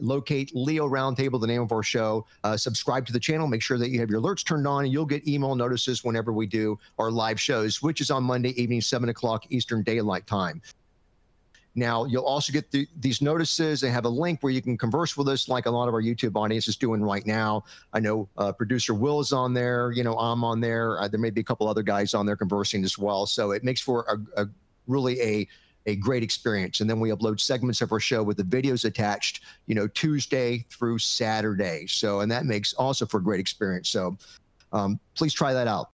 [0.00, 3.78] locate Leo Roundtable, the name of our show, uh, subscribe to the channel, make sure
[3.78, 6.78] that you have your alerts turned on, and you'll get email notices whenever we do
[6.98, 10.60] our live shows, which is on Monday evening, 7 o'clock Eastern Daylight Time.
[11.74, 13.80] Now, you'll also get the, these notices.
[13.80, 16.02] They have a link where you can converse with us, like a lot of our
[16.02, 17.64] YouTube audience is doing right now.
[17.92, 19.90] I know uh, producer Will is on there.
[19.92, 21.00] You know, I'm on there.
[21.00, 23.26] Uh, there may be a couple other guys on there conversing as well.
[23.26, 24.04] So it makes for
[24.36, 24.48] a, a
[24.86, 25.48] really a
[25.86, 26.80] a great experience.
[26.80, 30.64] And then we upload segments of our show with the videos attached, you know, Tuesday
[30.70, 31.86] through Saturday.
[31.88, 33.88] So, and that makes also for a great experience.
[33.88, 34.16] So,
[34.72, 35.91] um, please try that out.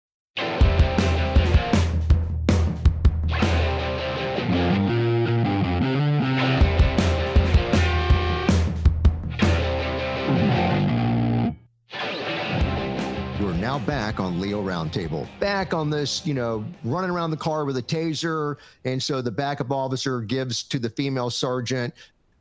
[13.74, 15.28] Now back on Leo Roundtable.
[15.40, 18.58] Back on this, you know, running around the car with a taser.
[18.86, 21.92] And so the backup officer gives to the female sergeant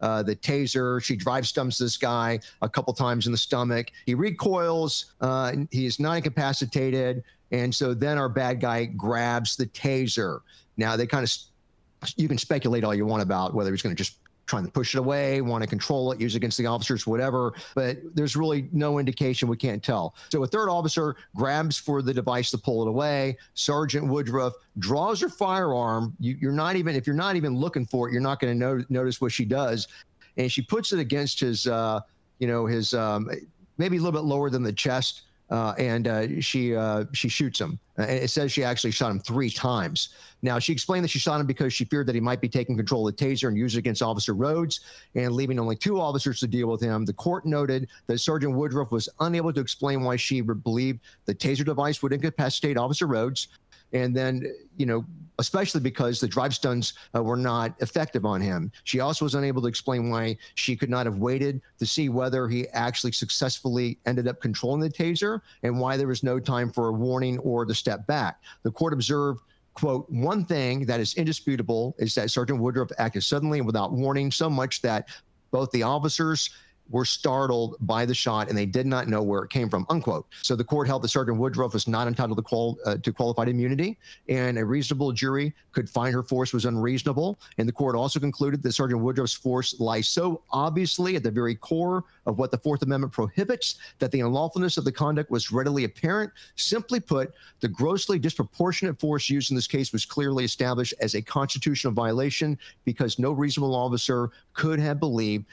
[0.02, 1.02] uh, the taser.
[1.02, 3.92] She drive stuns this guy a couple times in the stomach.
[4.04, 5.14] He recoils.
[5.22, 7.24] Uh, he is not incapacitated.
[7.50, 10.40] And so then our bad guy grabs the taser.
[10.76, 13.98] Now they kind of, you can speculate all you want about whether he's going to
[13.98, 17.06] just trying to push it away, want to control it, use it against the officers,
[17.06, 17.54] whatever.
[17.74, 19.48] But there's really no indication.
[19.48, 20.14] We can't tell.
[20.30, 23.38] So a third officer grabs for the device to pull it away.
[23.54, 26.14] Sergeant Woodruff draws her firearm.
[26.18, 28.58] You, are not even, if you're not even looking for it, you're not going to
[28.58, 29.88] no- notice what she does.
[30.36, 32.00] And she puts it against his, uh,
[32.38, 33.30] you know, his um,
[33.78, 37.60] maybe a little bit lower than the chest uh, and uh, she uh, she shoots
[37.60, 37.78] him.
[37.98, 40.08] And it says she actually shot him three times.
[40.40, 42.74] Now she explained that she shot him because she feared that he might be taking
[42.74, 44.80] control of the taser and use it against Officer Rhodes,
[45.14, 47.04] and leaving only two officers to deal with him.
[47.04, 51.66] The court noted that Sergeant Woodruff was unable to explain why she believed the taser
[51.66, 53.48] device would incapacitate Officer Rhodes,
[53.92, 54.44] and then
[54.76, 55.04] you know
[55.38, 58.70] especially because the drive stuns uh, were not effective on him.
[58.84, 62.48] She also was unable to explain why she could not have waited to see whether
[62.48, 66.88] he actually successfully ended up controlling the taser and why there was no time for
[66.88, 68.40] a warning or to step back.
[68.62, 69.40] The court observed
[69.74, 74.30] quote, one thing that is indisputable is that Sergeant Woodruff acted suddenly and without warning
[74.30, 75.08] so much that
[75.50, 76.50] both the officers
[76.90, 80.26] were startled by the shot and they did not know where it came from, unquote.
[80.42, 83.48] So the court held that Sergeant Woodruff was not entitled to, qual- uh, to qualified
[83.48, 87.38] immunity, and a reasonable jury could find her force was unreasonable.
[87.58, 91.54] And the court also concluded that Sergeant Woodruff's force lies so obviously at the very
[91.54, 95.84] core of what the Fourth Amendment prohibits that the unlawfulness of the conduct was readily
[95.84, 96.30] apparent.
[96.56, 101.22] Simply put, the grossly disproportionate force used in this case was clearly established as a
[101.22, 105.46] constitutional violation because no reasonable officer could have believed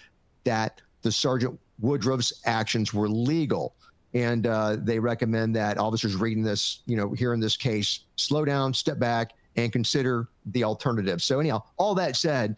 [0.43, 3.75] that the Sergeant Woodruff's actions were legal.
[4.13, 8.43] And uh, they recommend that officers reading this, you know, here in this case, slow
[8.43, 11.21] down, step back, and consider the alternative.
[11.21, 12.55] So, anyhow, all that said,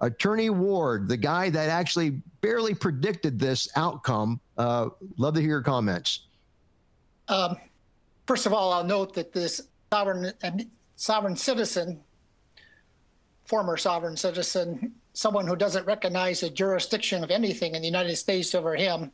[0.00, 5.62] Attorney Ward, the guy that actually barely predicted this outcome, uh, love to hear your
[5.62, 6.26] comments.
[7.28, 7.56] Um,
[8.26, 10.32] first of all, I'll note that this sovereign
[10.96, 12.00] sovereign citizen,
[13.46, 18.54] former sovereign citizen, someone who doesn't recognize the jurisdiction of anything in the United States
[18.54, 19.12] over him,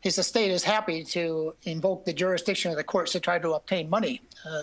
[0.00, 3.88] his estate is happy to invoke the jurisdiction of the courts to try to obtain
[3.90, 4.62] money uh,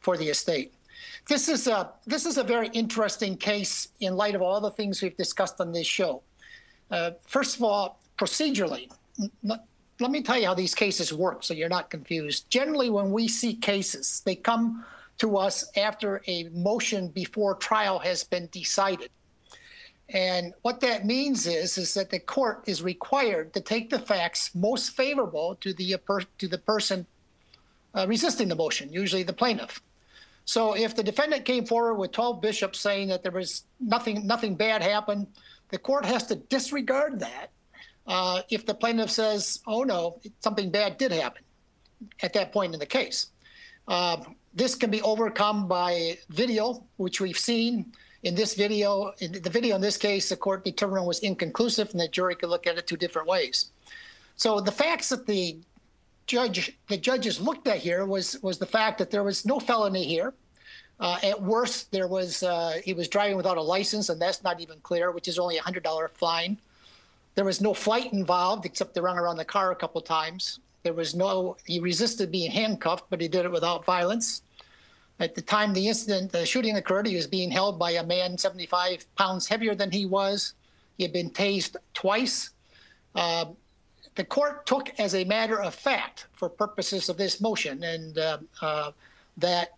[0.00, 0.72] for the estate.
[1.28, 5.02] This is a this is a very interesting case in light of all the things
[5.02, 6.22] we've discussed on this show.
[6.90, 8.90] Uh, first of all, procedurally,
[9.42, 12.50] let me tell you how these cases work, so you're not confused.
[12.50, 14.84] Generally, when we see cases, they come
[15.18, 19.10] to us after a motion before trial has been decided.
[20.12, 24.54] And what that means is, is that the court is required to take the facts
[24.54, 27.06] most favorable to the, uh, to the person
[27.94, 29.80] uh, resisting the motion, usually the plaintiff.
[30.44, 34.54] So if the defendant came forward with 12 bishops saying that there was nothing, nothing
[34.54, 35.28] bad happened,
[35.70, 37.50] the court has to disregard that
[38.06, 41.42] uh, if the plaintiff says, oh no, something bad did happen
[42.20, 43.28] at that point in the case.
[43.88, 44.18] Uh,
[44.54, 49.12] this can be overcome by video, which we've seen in this video.
[49.18, 52.50] In the video in this case, the court determined was inconclusive, and the jury could
[52.50, 53.70] look at it two different ways.
[54.36, 55.56] So the facts that the
[56.26, 60.04] judge, the judges looked at here was was the fact that there was no felony
[60.04, 60.34] here.
[61.00, 64.60] Uh, at worst, there was uh, he was driving without a license, and that's not
[64.60, 66.56] even clear, which is only a hundred dollar fine.
[67.34, 70.60] There was no flight involved, except they run around the car a couple times.
[70.82, 74.42] There was no, he resisted being handcuffed, but he did it without violence.
[75.22, 78.36] At the time the incident, the shooting occurred, he was being held by a man
[78.36, 80.54] 75 pounds heavier than he was.
[80.96, 82.50] He had been tased twice.
[83.14, 83.46] Uh,
[84.16, 88.38] the court took as a matter of fact, for purposes of this motion, and uh,
[88.60, 88.90] uh,
[89.36, 89.74] that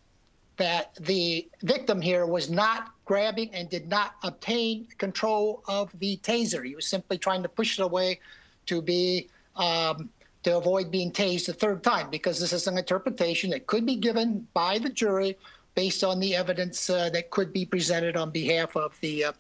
[0.57, 6.65] that the victim here was not grabbing and did not obtain control of the taser.
[6.65, 8.21] He was simply trying to push it away
[8.67, 10.09] to be um,
[10.45, 13.97] to avoid being tased a third time because this is an interpretation that could be
[13.97, 15.37] given by the jury
[15.75, 19.33] based on the evidence uh, that could be presented on behalf of the uh,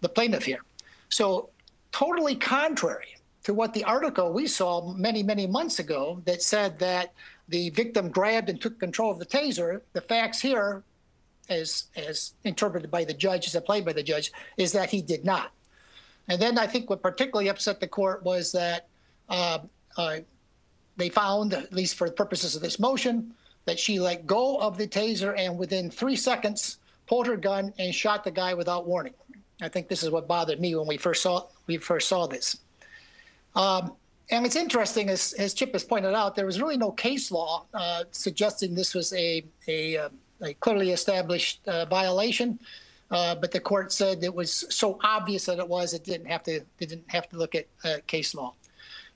[0.00, 0.62] the plaintiff here.
[1.08, 1.50] So
[1.92, 7.14] totally contrary to what the article we saw many many months ago that said that
[7.48, 9.80] the victim grabbed and took control of the taser.
[9.92, 10.82] The facts here,
[11.48, 15.24] as as interpreted by the judge, as applied by the judge, is that he did
[15.24, 15.52] not.
[16.28, 18.88] And then I think what particularly upset the court was that
[19.30, 19.60] uh,
[19.96, 20.18] uh,
[20.98, 23.32] they found, at least for the purposes of this motion,
[23.64, 27.94] that she let go of the taser and within three seconds pulled her gun and
[27.94, 29.14] shot the guy without warning.
[29.62, 32.58] I think this is what bothered me when we first saw we first saw this.
[33.56, 33.92] Um,
[34.30, 37.64] and it's interesting, as, as Chip has pointed out, there was really no case law
[37.72, 40.08] uh, suggesting this was a, a, uh,
[40.42, 42.58] a clearly established uh, violation.
[43.10, 46.42] Uh, but the court said it was so obvious that it was, it didn't have
[46.42, 48.52] to, didn't have to look at uh, case law.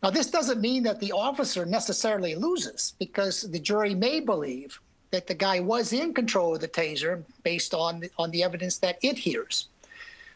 [0.02, 4.80] Now, this doesn't mean that the officer necessarily loses, because the jury may believe
[5.12, 8.78] that the guy was in control of the taser based on the, on the evidence
[8.78, 9.68] that it hears.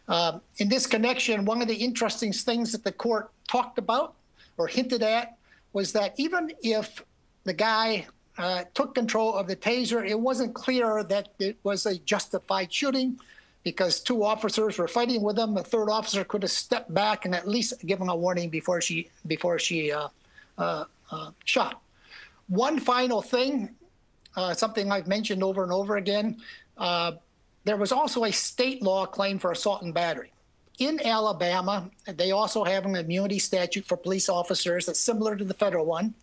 [0.09, 4.15] Um, in this connection, one of the interesting things that the court talked about
[4.57, 5.37] or hinted at
[5.73, 7.03] was that even if
[7.45, 8.07] the guy
[8.39, 13.19] uh, took control of the taser, it wasn't clear that it was a justified shooting
[13.67, 15.57] because two officers were fighting with him.
[15.57, 19.09] A third officer could have stepped back and at least given a warning before she
[19.27, 20.07] before she uh,
[20.57, 21.83] uh, uh shot.
[22.47, 23.75] One final thing,
[24.37, 26.37] uh, something I've mentioned over and over again.
[26.79, 27.15] Uh,
[27.65, 30.31] there was also a state law claim for assault and battery.
[30.79, 35.55] In Alabama, they also have an immunity statute for police officers that's similar to the
[35.55, 36.15] federal one.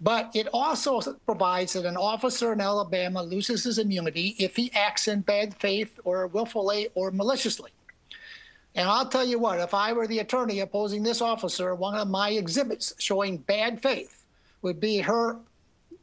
[0.00, 5.08] But it also provides that an officer in Alabama loses his immunity if he acts
[5.08, 7.72] in bad faith or willfully or maliciously.
[8.76, 12.08] And I'll tell you what, if I were the attorney opposing this officer, one of
[12.08, 14.24] my exhibits showing bad faith
[14.62, 15.38] would be her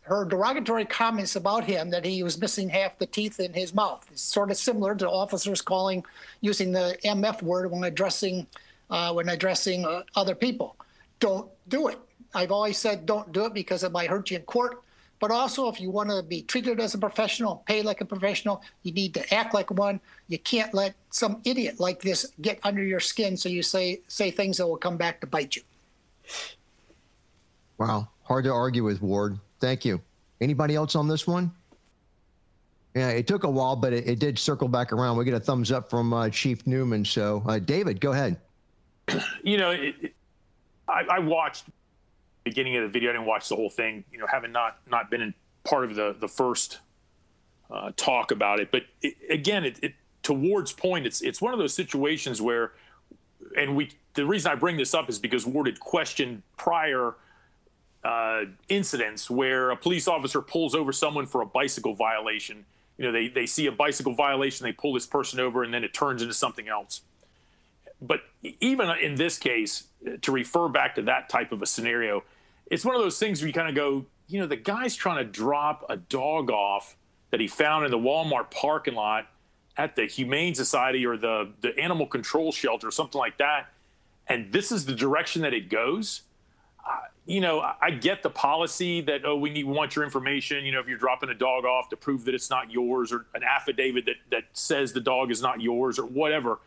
[0.01, 4.08] her derogatory comments about him that he was missing half the teeth in his mouth.
[4.12, 6.05] It's sort of similar to officers calling
[6.41, 8.45] using the MF word when addressing
[8.91, 10.75] uh, when addressing uh, other people.
[11.19, 11.97] Don't do it.
[12.36, 14.82] I've always said don't do it because it might hurt you in court.
[15.19, 18.62] But also, if you want to be treated as a professional, pay like a professional,
[18.84, 20.02] you need to act like one.
[20.28, 24.30] You can't let some idiot like this get under your skin so you say say
[24.30, 25.62] things that will come back to bite you.
[27.78, 29.39] Wow, hard to argue with Ward.
[29.60, 30.02] Thank you.
[30.41, 31.52] Anybody else on this one?
[32.93, 35.17] Yeah, it took a while, but it, it did circle back around.
[35.17, 37.04] We get a thumbs up from uh, Chief Newman.
[37.04, 38.38] So, uh, David, go ahead.
[39.43, 40.15] You know, it, it,
[40.88, 41.65] I, I watched
[42.45, 43.10] beginning of the video.
[43.10, 44.05] I didn't watch the whole thing.
[44.13, 45.34] You know, having not not been in
[45.65, 46.79] part of the the first
[47.69, 48.71] uh, talk about it.
[48.71, 52.71] But it, again, it, it to Ward's point, it's it's one of those situations where,
[53.58, 57.15] and we the reason I bring this up is because Ward had questioned prior
[58.03, 62.65] uh, incidents where a police officer pulls over someone for a bicycle violation.
[62.97, 65.84] You know, they they see a bicycle violation, they pull this person over, and then
[65.84, 67.01] it turns into something else.
[68.01, 68.21] But
[68.60, 69.86] even in this case,
[70.21, 72.23] to refer back to that type of a scenario,
[72.67, 75.17] it's one of those things where you kind of go, you know, the guy's trying
[75.17, 76.95] to drop a dog off
[77.32, 79.28] that he found in the Walmart parking lot
[79.78, 83.67] at the Humane Society or the the animal control shelter or something like that,
[84.28, 86.21] and this is the direction that it goes.
[86.88, 90.63] Uh, you know, I get the policy that oh, we need want your information.
[90.65, 93.25] You know, if you're dropping a dog off to prove that it's not yours, or
[93.34, 96.60] an affidavit that that says the dog is not yours, or whatever.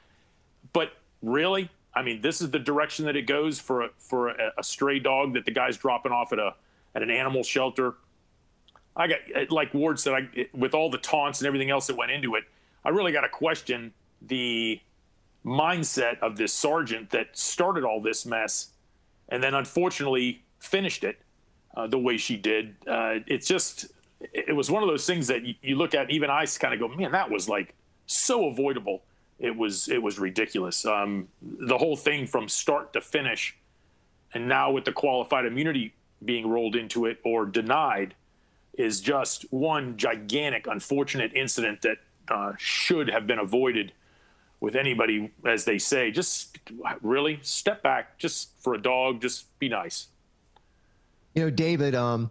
[0.72, 1.70] But really?
[1.98, 5.00] I mean, this is the direction that it goes for a, for a, a stray
[5.00, 6.54] dog that the guy's dropping off at a
[6.94, 7.94] at an animal shelter.
[8.96, 9.18] I got
[9.50, 12.44] like Ward said, I, with all the taunts and everything else that went into it,
[12.84, 14.80] I really got to question the
[15.44, 18.68] mindset of this sergeant that started all this mess,
[19.28, 21.18] and then unfortunately finished it
[21.76, 22.76] uh, the way she did.
[22.86, 23.86] Uh, it's just
[24.20, 26.78] it was one of those things that you, you look at, even I kind of
[26.78, 27.74] go, man, that was like
[28.06, 29.02] so avoidable.
[29.38, 30.84] It was it was ridiculous.
[30.84, 33.56] Um, the whole thing from start to finish,
[34.34, 38.14] and now with the qualified immunity being rolled into it or denied,
[38.74, 41.98] is just one gigantic, unfortunate incident that
[42.28, 43.92] uh, should have been avoided
[44.60, 46.10] with anybody, as they say.
[46.10, 46.58] Just
[47.00, 50.08] really step back, just for a dog, just be nice.
[51.34, 51.94] You know, David.
[51.94, 52.30] Um,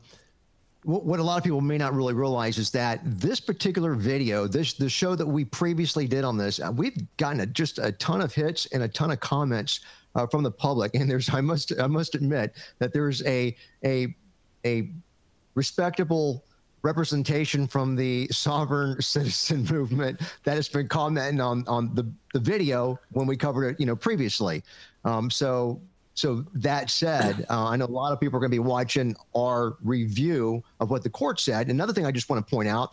[0.88, 4.74] what a lot of people may not really realize is that this particular video, this
[4.74, 8.22] the show that we previously did on this, uh, we've gotten a, just a ton
[8.22, 9.82] of hits and a ton of comments
[10.16, 10.96] uh, from the public.
[10.96, 14.16] And there's, I must, I must admit that there's a a
[14.66, 14.90] a
[15.56, 16.46] respectable
[16.84, 22.98] representation from the sovereign citizen movement that has been commenting on on the the video
[23.12, 24.64] when we covered it, you know, previously.
[25.04, 25.82] Um, so
[26.18, 29.16] so that said, uh, I know a lot of people are going to be watching
[29.36, 31.70] our review of what the court said.
[31.70, 32.92] Another thing I just want to point out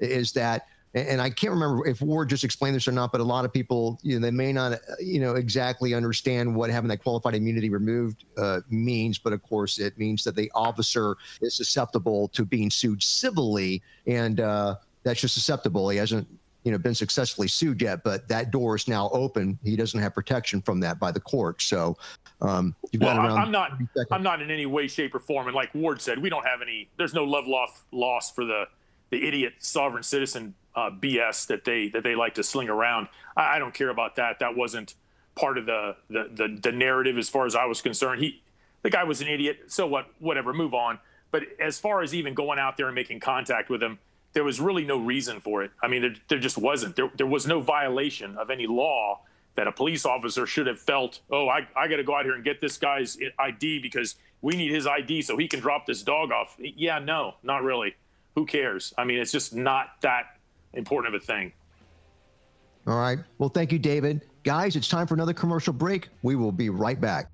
[0.00, 3.24] is that, and I can't remember if Ward just explained this or not, but a
[3.24, 7.02] lot of people, you know, they may not, you know, exactly understand what having that
[7.02, 9.18] qualified immunity removed uh, means.
[9.18, 14.40] But of course, it means that the officer is susceptible to being sued civilly, and
[14.40, 15.88] uh, that's just susceptible.
[15.90, 16.26] He hasn't
[16.66, 19.56] you know been successfully sued yet, but that door is now open.
[19.62, 21.62] He doesn't have protection from that by the court.
[21.62, 21.96] So
[22.40, 23.78] um, you've well, got I'm not
[24.10, 25.46] I'm not in any way, shape, or form.
[25.46, 26.88] And like Ward said, we don't have any.
[26.96, 28.64] There's no love loss loss for the
[29.10, 33.06] the idiot sovereign citizen uh, BS that they that they like to sling around.
[33.36, 34.40] I, I, don't care about that.
[34.40, 34.94] That wasn't
[35.36, 38.20] part of the, the the the narrative as far as I was concerned.
[38.20, 38.42] He
[38.82, 39.66] the guy was an idiot.
[39.68, 40.08] So what?
[40.18, 40.52] Whatever.
[40.52, 40.98] Move on.
[41.30, 44.00] But as far as even going out there and making contact with him,
[44.36, 45.70] there was really no reason for it.
[45.82, 46.94] I mean, there, there just wasn't.
[46.94, 49.20] There, there was no violation of any law
[49.54, 52.34] that a police officer should have felt, oh, I, I got to go out here
[52.34, 56.02] and get this guy's ID because we need his ID so he can drop this
[56.02, 56.54] dog off.
[56.58, 57.96] Yeah, no, not really.
[58.34, 58.92] Who cares?
[58.98, 60.38] I mean, it's just not that
[60.74, 61.54] important of a thing.
[62.86, 63.18] All right.
[63.38, 64.20] Well, thank you, David.
[64.42, 66.10] Guys, it's time for another commercial break.
[66.22, 67.30] We will be right back.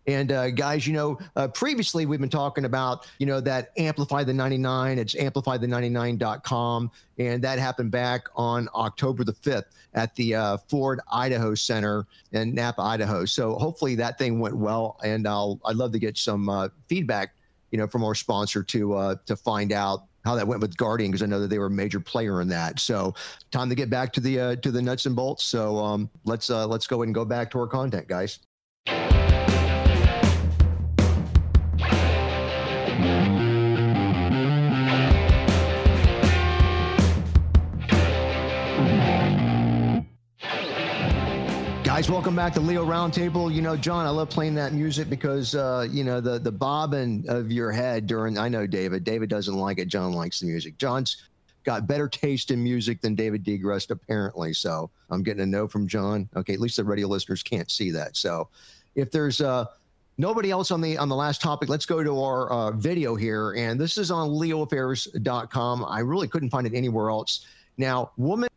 [0.07, 4.23] And uh, guys, you know, uh, previously we've been talking about, you know, that Amplify
[4.23, 4.97] the 99.
[4.97, 6.91] It's amplifythe99.com.
[7.19, 12.55] And that happened back on October the 5th at the uh, Ford Idaho Center in
[12.55, 13.25] Nampa, Idaho.
[13.25, 14.99] So hopefully that thing went well.
[15.03, 17.35] And I'll, I'd love to get some uh, feedback,
[17.71, 21.11] you know, from our sponsor to, uh, to find out how that went with Guardian
[21.11, 22.79] because I know that they were a major player in that.
[22.79, 23.13] So
[23.49, 25.43] time to get back to the uh, to the nuts and bolts.
[25.43, 28.39] So um, let's uh, let's go ahead and go back to our content, guys.
[42.01, 43.53] Guys, welcome back to Leo Roundtable.
[43.53, 47.25] You know, John, I love playing that music because uh, you know the the bobbing
[47.27, 48.39] of your head during.
[48.39, 49.03] I know David.
[49.03, 49.87] David doesn't like it.
[49.87, 50.79] John likes the music.
[50.79, 51.17] John's
[51.63, 54.51] got better taste in music than David Degrest, apparently.
[54.51, 56.27] So I'm getting a no from John.
[56.35, 58.17] Okay, at least the radio listeners can't see that.
[58.17, 58.49] So
[58.95, 59.65] if there's uh,
[60.17, 63.51] nobody else on the on the last topic, let's go to our uh, video here,
[63.51, 65.85] and this is on LeoAffairs.com.
[65.87, 67.45] I really couldn't find it anywhere else.
[67.77, 68.49] Now, woman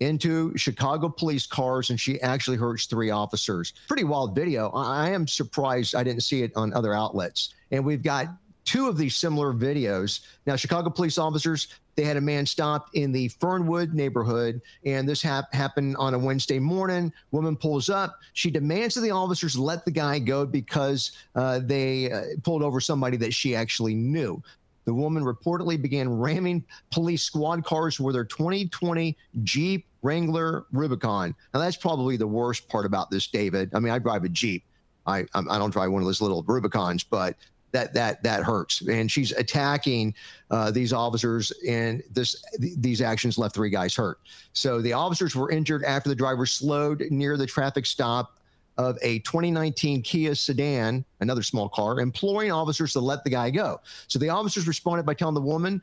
[0.00, 3.72] into Chicago police cars and she actually hurts three officers.
[3.86, 4.70] Pretty wild video.
[4.70, 7.54] I am surprised I didn't see it on other outlets.
[7.70, 8.28] And we've got
[8.64, 10.20] two of these similar videos.
[10.46, 15.20] Now, Chicago police officers, they had a man stopped in the Fernwood neighborhood, and this
[15.20, 17.12] hap- happened on a Wednesday morning.
[17.30, 18.18] Woman pulls up.
[18.32, 22.80] She demands that the officers let the guy go because uh, they uh, pulled over
[22.80, 24.42] somebody that she actually knew.
[24.90, 31.32] The woman reportedly began ramming police squad cars with her 2020 Jeep Wrangler Rubicon.
[31.54, 33.70] Now, that's probably the worst part about this, David.
[33.72, 34.64] I mean, I drive a Jeep.
[35.06, 37.36] I, I don't drive one of those little Rubicons, but
[37.70, 38.80] that that that hurts.
[38.80, 40.12] And she's attacking
[40.50, 44.18] uh, these officers, and this th- these actions left three guys hurt.
[44.54, 48.39] So the officers were injured after the driver slowed near the traffic stop
[48.80, 53.78] of a 2019 Kia sedan, another small car, imploring officers to let the guy go.
[54.08, 55.82] So the officers responded by telling the woman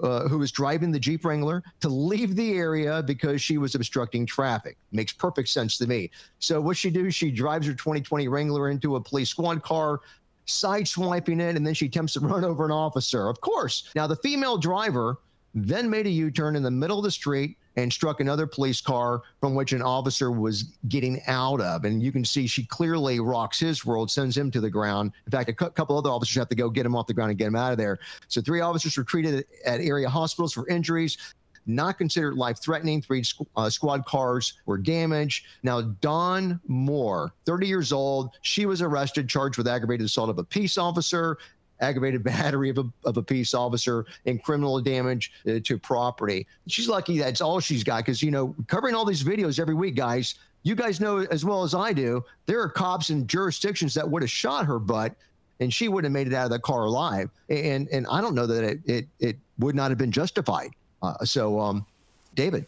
[0.00, 4.26] uh, who was driving the Jeep Wrangler to leave the area because she was obstructing
[4.26, 4.76] traffic.
[4.92, 6.08] Makes perfect sense to me.
[6.38, 7.10] So what she do?
[7.10, 10.02] She drives her 2020 Wrangler into a police squad car,
[10.46, 13.28] sideswiping it, and then she attempts to run over an officer.
[13.28, 13.90] Of course.
[13.96, 15.18] Now the female driver
[15.52, 19.22] then made a U-turn in the middle of the street and struck another police car
[19.40, 21.84] from which an officer was getting out of.
[21.84, 25.12] And you can see she clearly rocks his world, sends him to the ground.
[25.26, 27.38] In fact, a couple other officers have to go get him off the ground and
[27.38, 27.98] get him out of there.
[28.28, 31.18] So three officers were treated at area hospitals for injuries.
[31.66, 33.02] Not considered life threatening.
[33.02, 33.24] Three
[33.56, 35.46] uh, squad cars were damaged.
[35.64, 40.44] Now, Dawn Moore, 30 years old, she was arrested, charged with aggravated assault of a
[40.44, 41.38] peace officer,
[41.80, 46.46] aggravated battery of a, of a peace officer and criminal damage uh, to property.
[46.66, 49.94] She's lucky that's all she's got because, you know, covering all these videos every week,
[49.94, 54.08] guys, you guys know as well as I do, there are cops in jurisdictions that
[54.08, 55.14] would have shot her butt
[55.60, 57.30] and she wouldn't have made it out of the car alive.
[57.48, 60.70] And and I don't know that it it, it would not have been justified.
[61.02, 61.86] Uh, so, um,
[62.34, 62.66] David.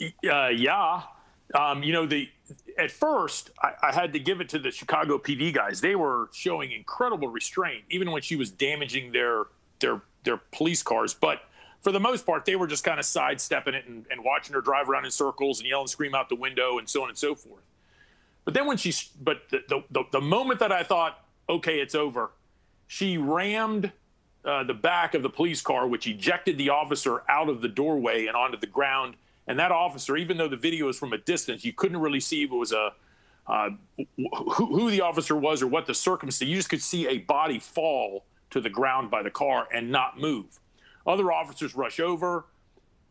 [0.00, 1.02] Uh, yeah.
[1.54, 2.28] Um, you know, the
[2.78, 5.80] at first, I, I, had to give it to the Chicago PD guys.
[5.80, 9.46] They were showing incredible restraint, even when she was damaging their
[9.80, 11.14] their their police cars.
[11.14, 11.42] But
[11.80, 14.60] for the most part, they were just kind of sidestepping it and, and watching her
[14.60, 17.16] drive around in circles and yell and scream out the window and so on and
[17.16, 17.62] so forth.
[18.44, 21.94] But then when she, but the the, the, the moment that I thought, okay, it's
[21.94, 22.32] over,
[22.86, 23.92] she rammed
[24.44, 28.26] uh, the back of the police car, which ejected the officer out of the doorway
[28.26, 29.14] and onto the ground
[29.48, 32.42] and that officer, even though the video was from a distance, you couldn't really see
[32.42, 32.92] if it was a
[33.46, 36.46] uh, who, who, the officer was or what the circumstance.
[36.46, 40.20] You just could see a body fall to the ground by the car and not
[40.20, 40.60] move.
[41.06, 42.44] Other officers rush over,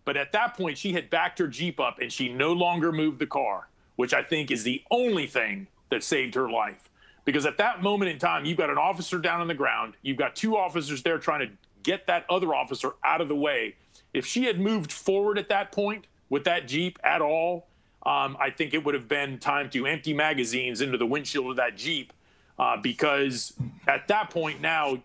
[0.05, 3.17] but at that point, she had backed her Jeep up and she no longer moved
[3.17, 6.88] the car, which I think is the only thing that saved her life.
[7.25, 10.17] Because at that moment in time, you've got an officer down on the ground, you've
[10.17, 13.75] got two officers there trying to get that other officer out of the way.
[14.13, 17.67] If she had moved forward at that point, with that Jeep at all,
[18.03, 21.55] um, I think it would have been time to empty magazines into the windshield of
[21.57, 22.13] that Jeep
[22.59, 23.53] uh, because
[23.88, 25.01] at that point now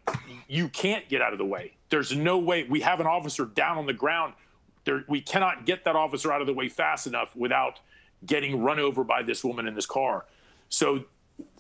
[0.49, 1.75] you can't get out of the way.
[1.91, 2.65] There's no way.
[2.65, 4.35] We have an officer down on the ground.
[4.85, 7.81] There, we cannot get that officer out of the way fast enough without
[8.25, 10.25] getting run over by this woman in this car.
[10.69, 11.05] So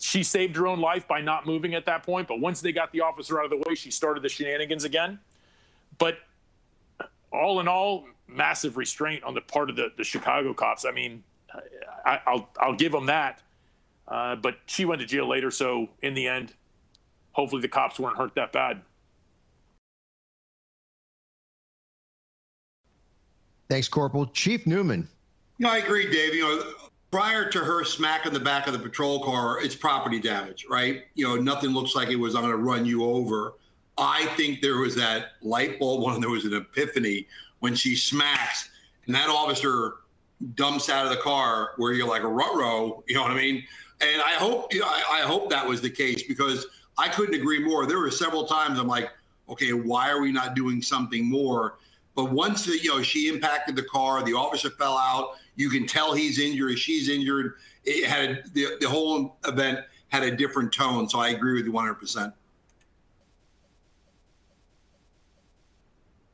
[0.01, 2.29] she saved her own life by not moving at that point.
[2.29, 5.19] But once they got the officer out of the way, she started the shenanigans again.
[5.99, 6.19] But
[7.33, 10.85] all in all, massive restraint on the part of the, the Chicago cops.
[10.85, 11.23] I mean,
[12.05, 13.43] I, will I'll give them that.
[14.09, 16.53] Uh, but she went to jail later, so in the end,
[17.33, 18.83] hopefully the cops weren't hurt that bad.
[23.71, 24.27] Thanks, Corporal.
[24.27, 25.09] Chief Newman.
[25.59, 26.35] No, I agree, Dave.
[26.35, 26.63] You know,
[27.11, 31.05] prior to her smacking the back of the patrol car, it's property damage, right?
[31.15, 33.55] You know, nothing looks like it was, I'm going to run you over.
[33.97, 37.27] I think there was that light bulb when there was an epiphany
[37.63, 38.71] when she smacks
[39.07, 39.95] and that officer
[40.57, 43.63] dumps out of the car where you're like row, you know what I mean?
[44.01, 46.67] And I hope, you know, I, I hope that was the case because
[46.99, 47.87] I couldn't agree more.
[47.87, 49.11] There were several times I'm like,
[49.49, 51.79] okay, why are we not doing something more?
[52.17, 55.37] But once the, you know she impacted the car, the officer fell out.
[55.55, 57.55] You can tell he's injured, she's injured.
[57.85, 61.09] It had the the whole event had a different tone.
[61.09, 61.95] So I agree with you 100.
[61.95, 62.35] percent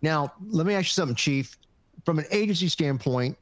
[0.03, 1.57] Now, let me ask you something, Chief.
[2.05, 3.37] From an agency standpoint,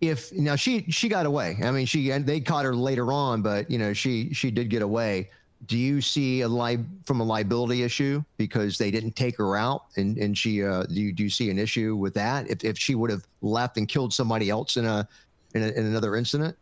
[0.00, 1.58] if now she she got away.
[1.62, 4.68] I mean, she and they caught her later on, but you know she she did
[4.68, 5.30] get away.
[5.66, 9.84] Do you see a li- from a liability issue because they didn't take her out,
[9.96, 12.78] and and she uh, do you do you see an issue with that if if
[12.78, 15.08] she would have left and killed somebody else in a
[15.54, 16.56] in, a, in another incident?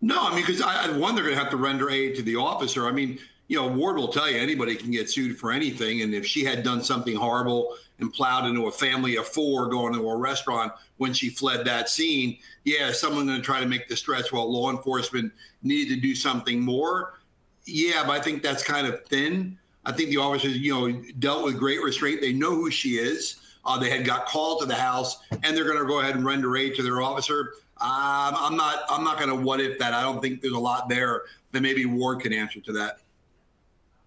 [0.00, 0.60] No, I mean because
[0.98, 2.86] one they're going to have to render aid to the officer.
[2.86, 3.18] I mean
[3.52, 6.00] you know, Ward will tell you anybody can get sued for anything.
[6.00, 9.92] And if she had done something horrible and plowed into a family of four going
[9.92, 13.88] to a restaurant when she fled that scene, yeah, someone's going to try to make
[13.88, 14.32] the stretch.
[14.32, 17.20] Well, law enforcement needed to do something more.
[17.66, 19.58] Yeah, but I think that's kind of thin.
[19.84, 22.22] I think the officers, you know, dealt with great restraint.
[22.22, 23.36] They know who she is.
[23.66, 26.24] Uh, they had got called to the house, and they're going to go ahead and
[26.24, 27.52] render aid to their officer.
[27.82, 28.84] Um, I'm not.
[28.88, 29.92] I'm not going to what if that.
[29.92, 33.00] I don't think there's a lot there that maybe Ward can answer to that.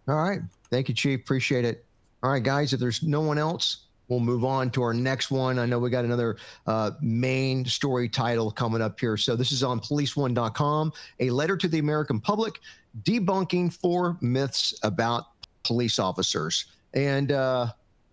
[0.08, 0.42] All right.
[0.70, 1.20] Thank you, Chief.
[1.20, 1.86] Appreciate it.
[2.24, 2.74] All right, guys.
[2.74, 5.60] If there's no one else, we'll move on to our next one.
[5.60, 6.38] I know we got another
[6.68, 9.18] uh, main story title coming up here.
[9.18, 10.94] So this is on policeone.com.
[11.20, 12.60] A letter to the American public
[13.04, 15.26] debunking four myths about
[15.64, 16.66] police officers.
[16.94, 17.68] And uh,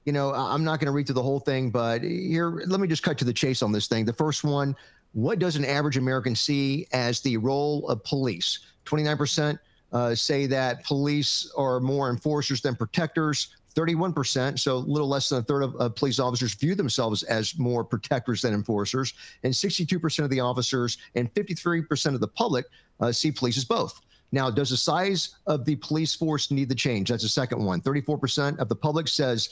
[0.05, 2.88] you know, I'm not going to read through the whole thing, but here, let me
[2.88, 4.05] just cut to the chase on this thing.
[4.05, 4.74] The first one
[5.12, 8.61] what does an average American see as the role of police?
[8.86, 9.59] 29%
[9.93, 13.49] uh, say that police are more enforcers than protectors.
[13.74, 17.82] 31%, so a little less than a third of, police officers view themselves as more
[17.82, 19.14] protectors than enforcers.
[19.45, 22.66] And 62% of the officers and 53% of the public
[23.01, 23.99] uh, see police as both.
[24.30, 27.11] Now, does the size of the police force need to change?
[27.11, 27.80] That's the second one.
[27.82, 29.51] 34% of the public says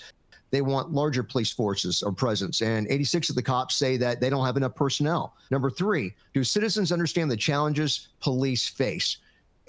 [0.50, 2.62] they want larger police forces or presence.
[2.62, 5.34] And 86 of the cops say that they don't have enough personnel.
[5.50, 9.18] Number three, do citizens understand the challenges police face?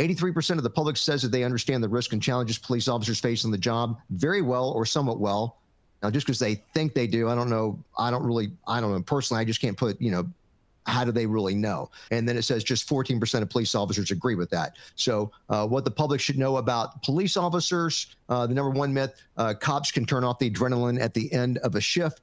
[0.01, 3.45] 83% of the public says that they understand the risk and challenges police officers face
[3.45, 5.59] on the job very well or somewhat well.
[6.01, 7.79] Now, just because they think they do, I don't know.
[7.97, 9.41] I don't really, I don't know personally.
[9.41, 10.27] I just can't put, you know,
[10.87, 11.91] how do they really know?
[12.09, 14.77] And then it says just 14% of police officers agree with that.
[14.95, 19.21] So, uh, what the public should know about police officers uh, the number one myth
[19.37, 22.21] uh, cops can turn off the adrenaline at the end of a shift.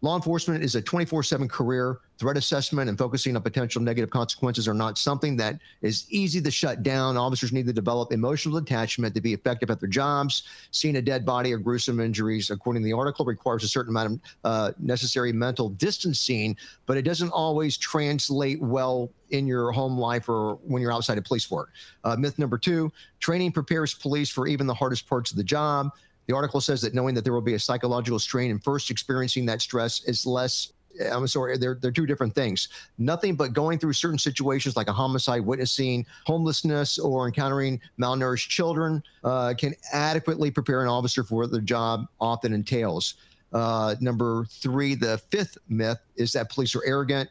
[0.00, 2.00] Law enforcement is a 24 7 career.
[2.16, 6.50] Threat assessment and focusing on potential negative consequences are not something that is easy to
[6.50, 7.16] shut down.
[7.16, 10.44] Officers need to develop emotional detachment to be effective at their jobs.
[10.70, 14.12] Seeing a dead body or gruesome injuries, according to the article, requires a certain amount
[14.12, 20.28] of uh, necessary mental distancing, but it doesn't always translate well in your home life
[20.28, 21.70] or when you're outside of police work.
[22.04, 25.90] Uh, myth number two training prepares police for even the hardest parts of the job.
[26.26, 29.46] The article says that knowing that there will be a psychological strain and first experiencing
[29.46, 30.72] that stress is less
[31.12, 32.68] I'm sorry, they're, they're two different things.
[32.98, 39.02] Nothing but going through certain situations like a homicide, witnessing homelessness, or encountering malnourished children
[39.24, 43.14] uh, can adequately prepare an officer for what the job often entails.
[43.52, 47.28] Uh, number three, the fifth myth is that police are arrogant.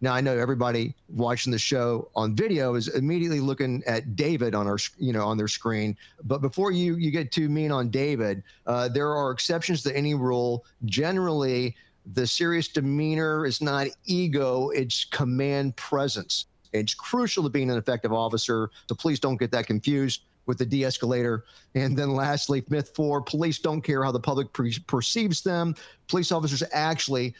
[0.00, 4.66] Now I know everybody watching the show on video is immediately looking at David on
[4.66, 5.96] our, you know, on their screen.
[6.24, 10.14] But before you you get too mean on David, uh, there are exceptions to any
[10.14, 10.64] rule.
[10.84, 11.76] Generally,
[12.12, 16.46] the serious demeanor is not ego; it's command presence.
[16.72, 18.70] It's crucial to being an effective officer.
[18.88, 21.44] So please don't get that confused with the de-escalator.
[21.74, 25.74] And then lastly, myth four: police don't care how the public pre- perceives them.
[26.06, 27.34] Police officers actually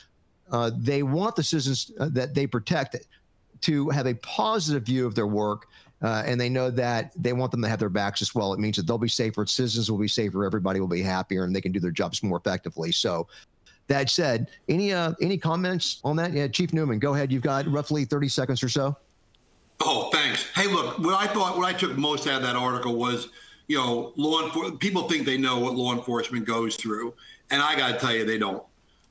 [0.50, 2.96] uh, they want the citizens uh, that they protect
[3.62, 5.66] to have a positive view of their work.
[6.00, 8.52] Uh, and they know that they want them to have their backs as well.
[8.52, 11.54] It means that they'll be safer, citizens will be safer, everybody will be happier, and
[11.54, 12.92] they can do their jobs more effectively.
[12.92, 13.26] So,
[13.88, 16.32] that said, any uh, any comments on that?
[16.32, 17.32] Yeah, Chief Newman, go ahead.
[17.32, 18.96] You've got roughly 30 seconds or so.
[19.80, 20.44] Oh, thanks.
[20.54, 23.28] Hey, look, what I thought, what I took most out of that article was,
[23.66, 24.78] you know, law enforcement.
[24.78, 27.14] People think they know what law enforcement goes through,
[27.50, 28.62] and I got to tell you, they don't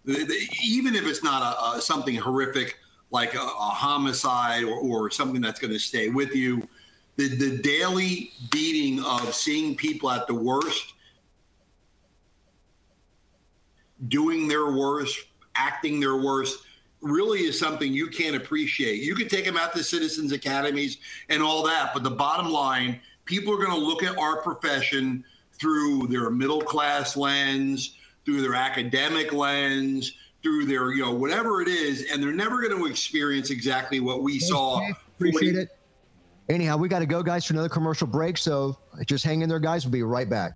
[0.08, 2.78] even if it's not a, a something horrific
[3.12, 6.68] like a, a homicide or, or, something that's going to stay with you,
[7.16, 10.94] the, the daily beating of seeing people at the worst,
[14.10, 15.20] doing their worst,
[15.56, 16.60] acting their worst,
[17.02, 19.02] really is something you can't appreciate.
[19.02, 20.98] You could take them out to citizens academies
[21.30, 25.24] and all that, but the bottom line, people are going to look at our profession
[25.54, 27.97] through their middle class lens
[28.28, 30.12] through their academic lens,
[30.44, 34.22] through their, you know, whatever it is, and they're never going to experience exactly what
[34.22, 34.86] we Thanks, saw.
[35.16, 35.70] Appreciate it.
[36.50, 38.38] Anyhow, we got to go, guys, for another commercial break.
[38.38, 39.86] So just hang in there, guys.
[39.86, 40.56] We'll be right back.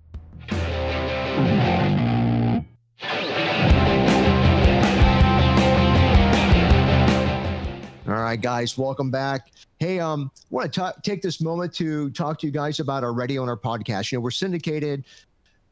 [8.05, 9.49] All right, guys, welcome back.
[9.79, 13.13] Hey, um, I want to take this moment to talk to you guys about our
[13.13, 14.11] radio and our podcast.
[14.11, 15.05] You know, we're syndicated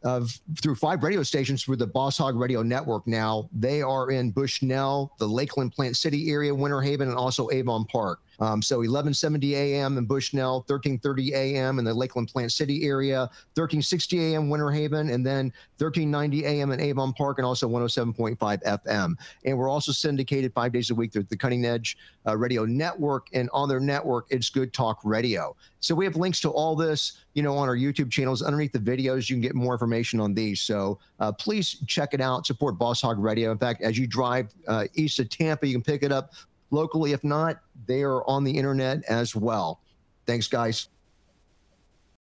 [0.04, 3.06] of through five radio stations through the Boss Hog Radio Network.
[3.08, 7.86] Now they are in Bushnell, the Lakeland, Plant City area, Winter Haven, and also Avon
[7.86, 8.20] Park.
[8.40, 9.98] Um, so 1170 a.m.
[9.98, 11.80] in Bushnell, 1330 a.m.
[11.80, 13.20] in the Lakeland Plant City area,
[13.56, 14.50] 1360 a.m.
[14.50, 16.72] Winter Haven, and then 1390 a.m.
[16.72, 19.16] in Avon Park, and also 107.5 FM.
[19.46, 23.28] And we're also syndicated five days a week through the Cutting Edge uh, Radio Network,
[23.34, 25.56] and on their network, it's Good Talk Radio.
[25.82, 28.42] So we have links to all this, you know, on our YouTube channels.
[28.42, 30.60] Underneath the videos, you can get more information on these.
[30.60, 32.46] So uh, please check it out.
[32.46, 33.52] Support Boss Hog Radio.
[33.52, 36.34] In fact, as you drive uh, east of Tampa, you can pick it up
[36.72, 37.14] locally.
[37.14, 39.82] If not, they are on the internet as well.
[40.26, 40.90] Thanks, guys.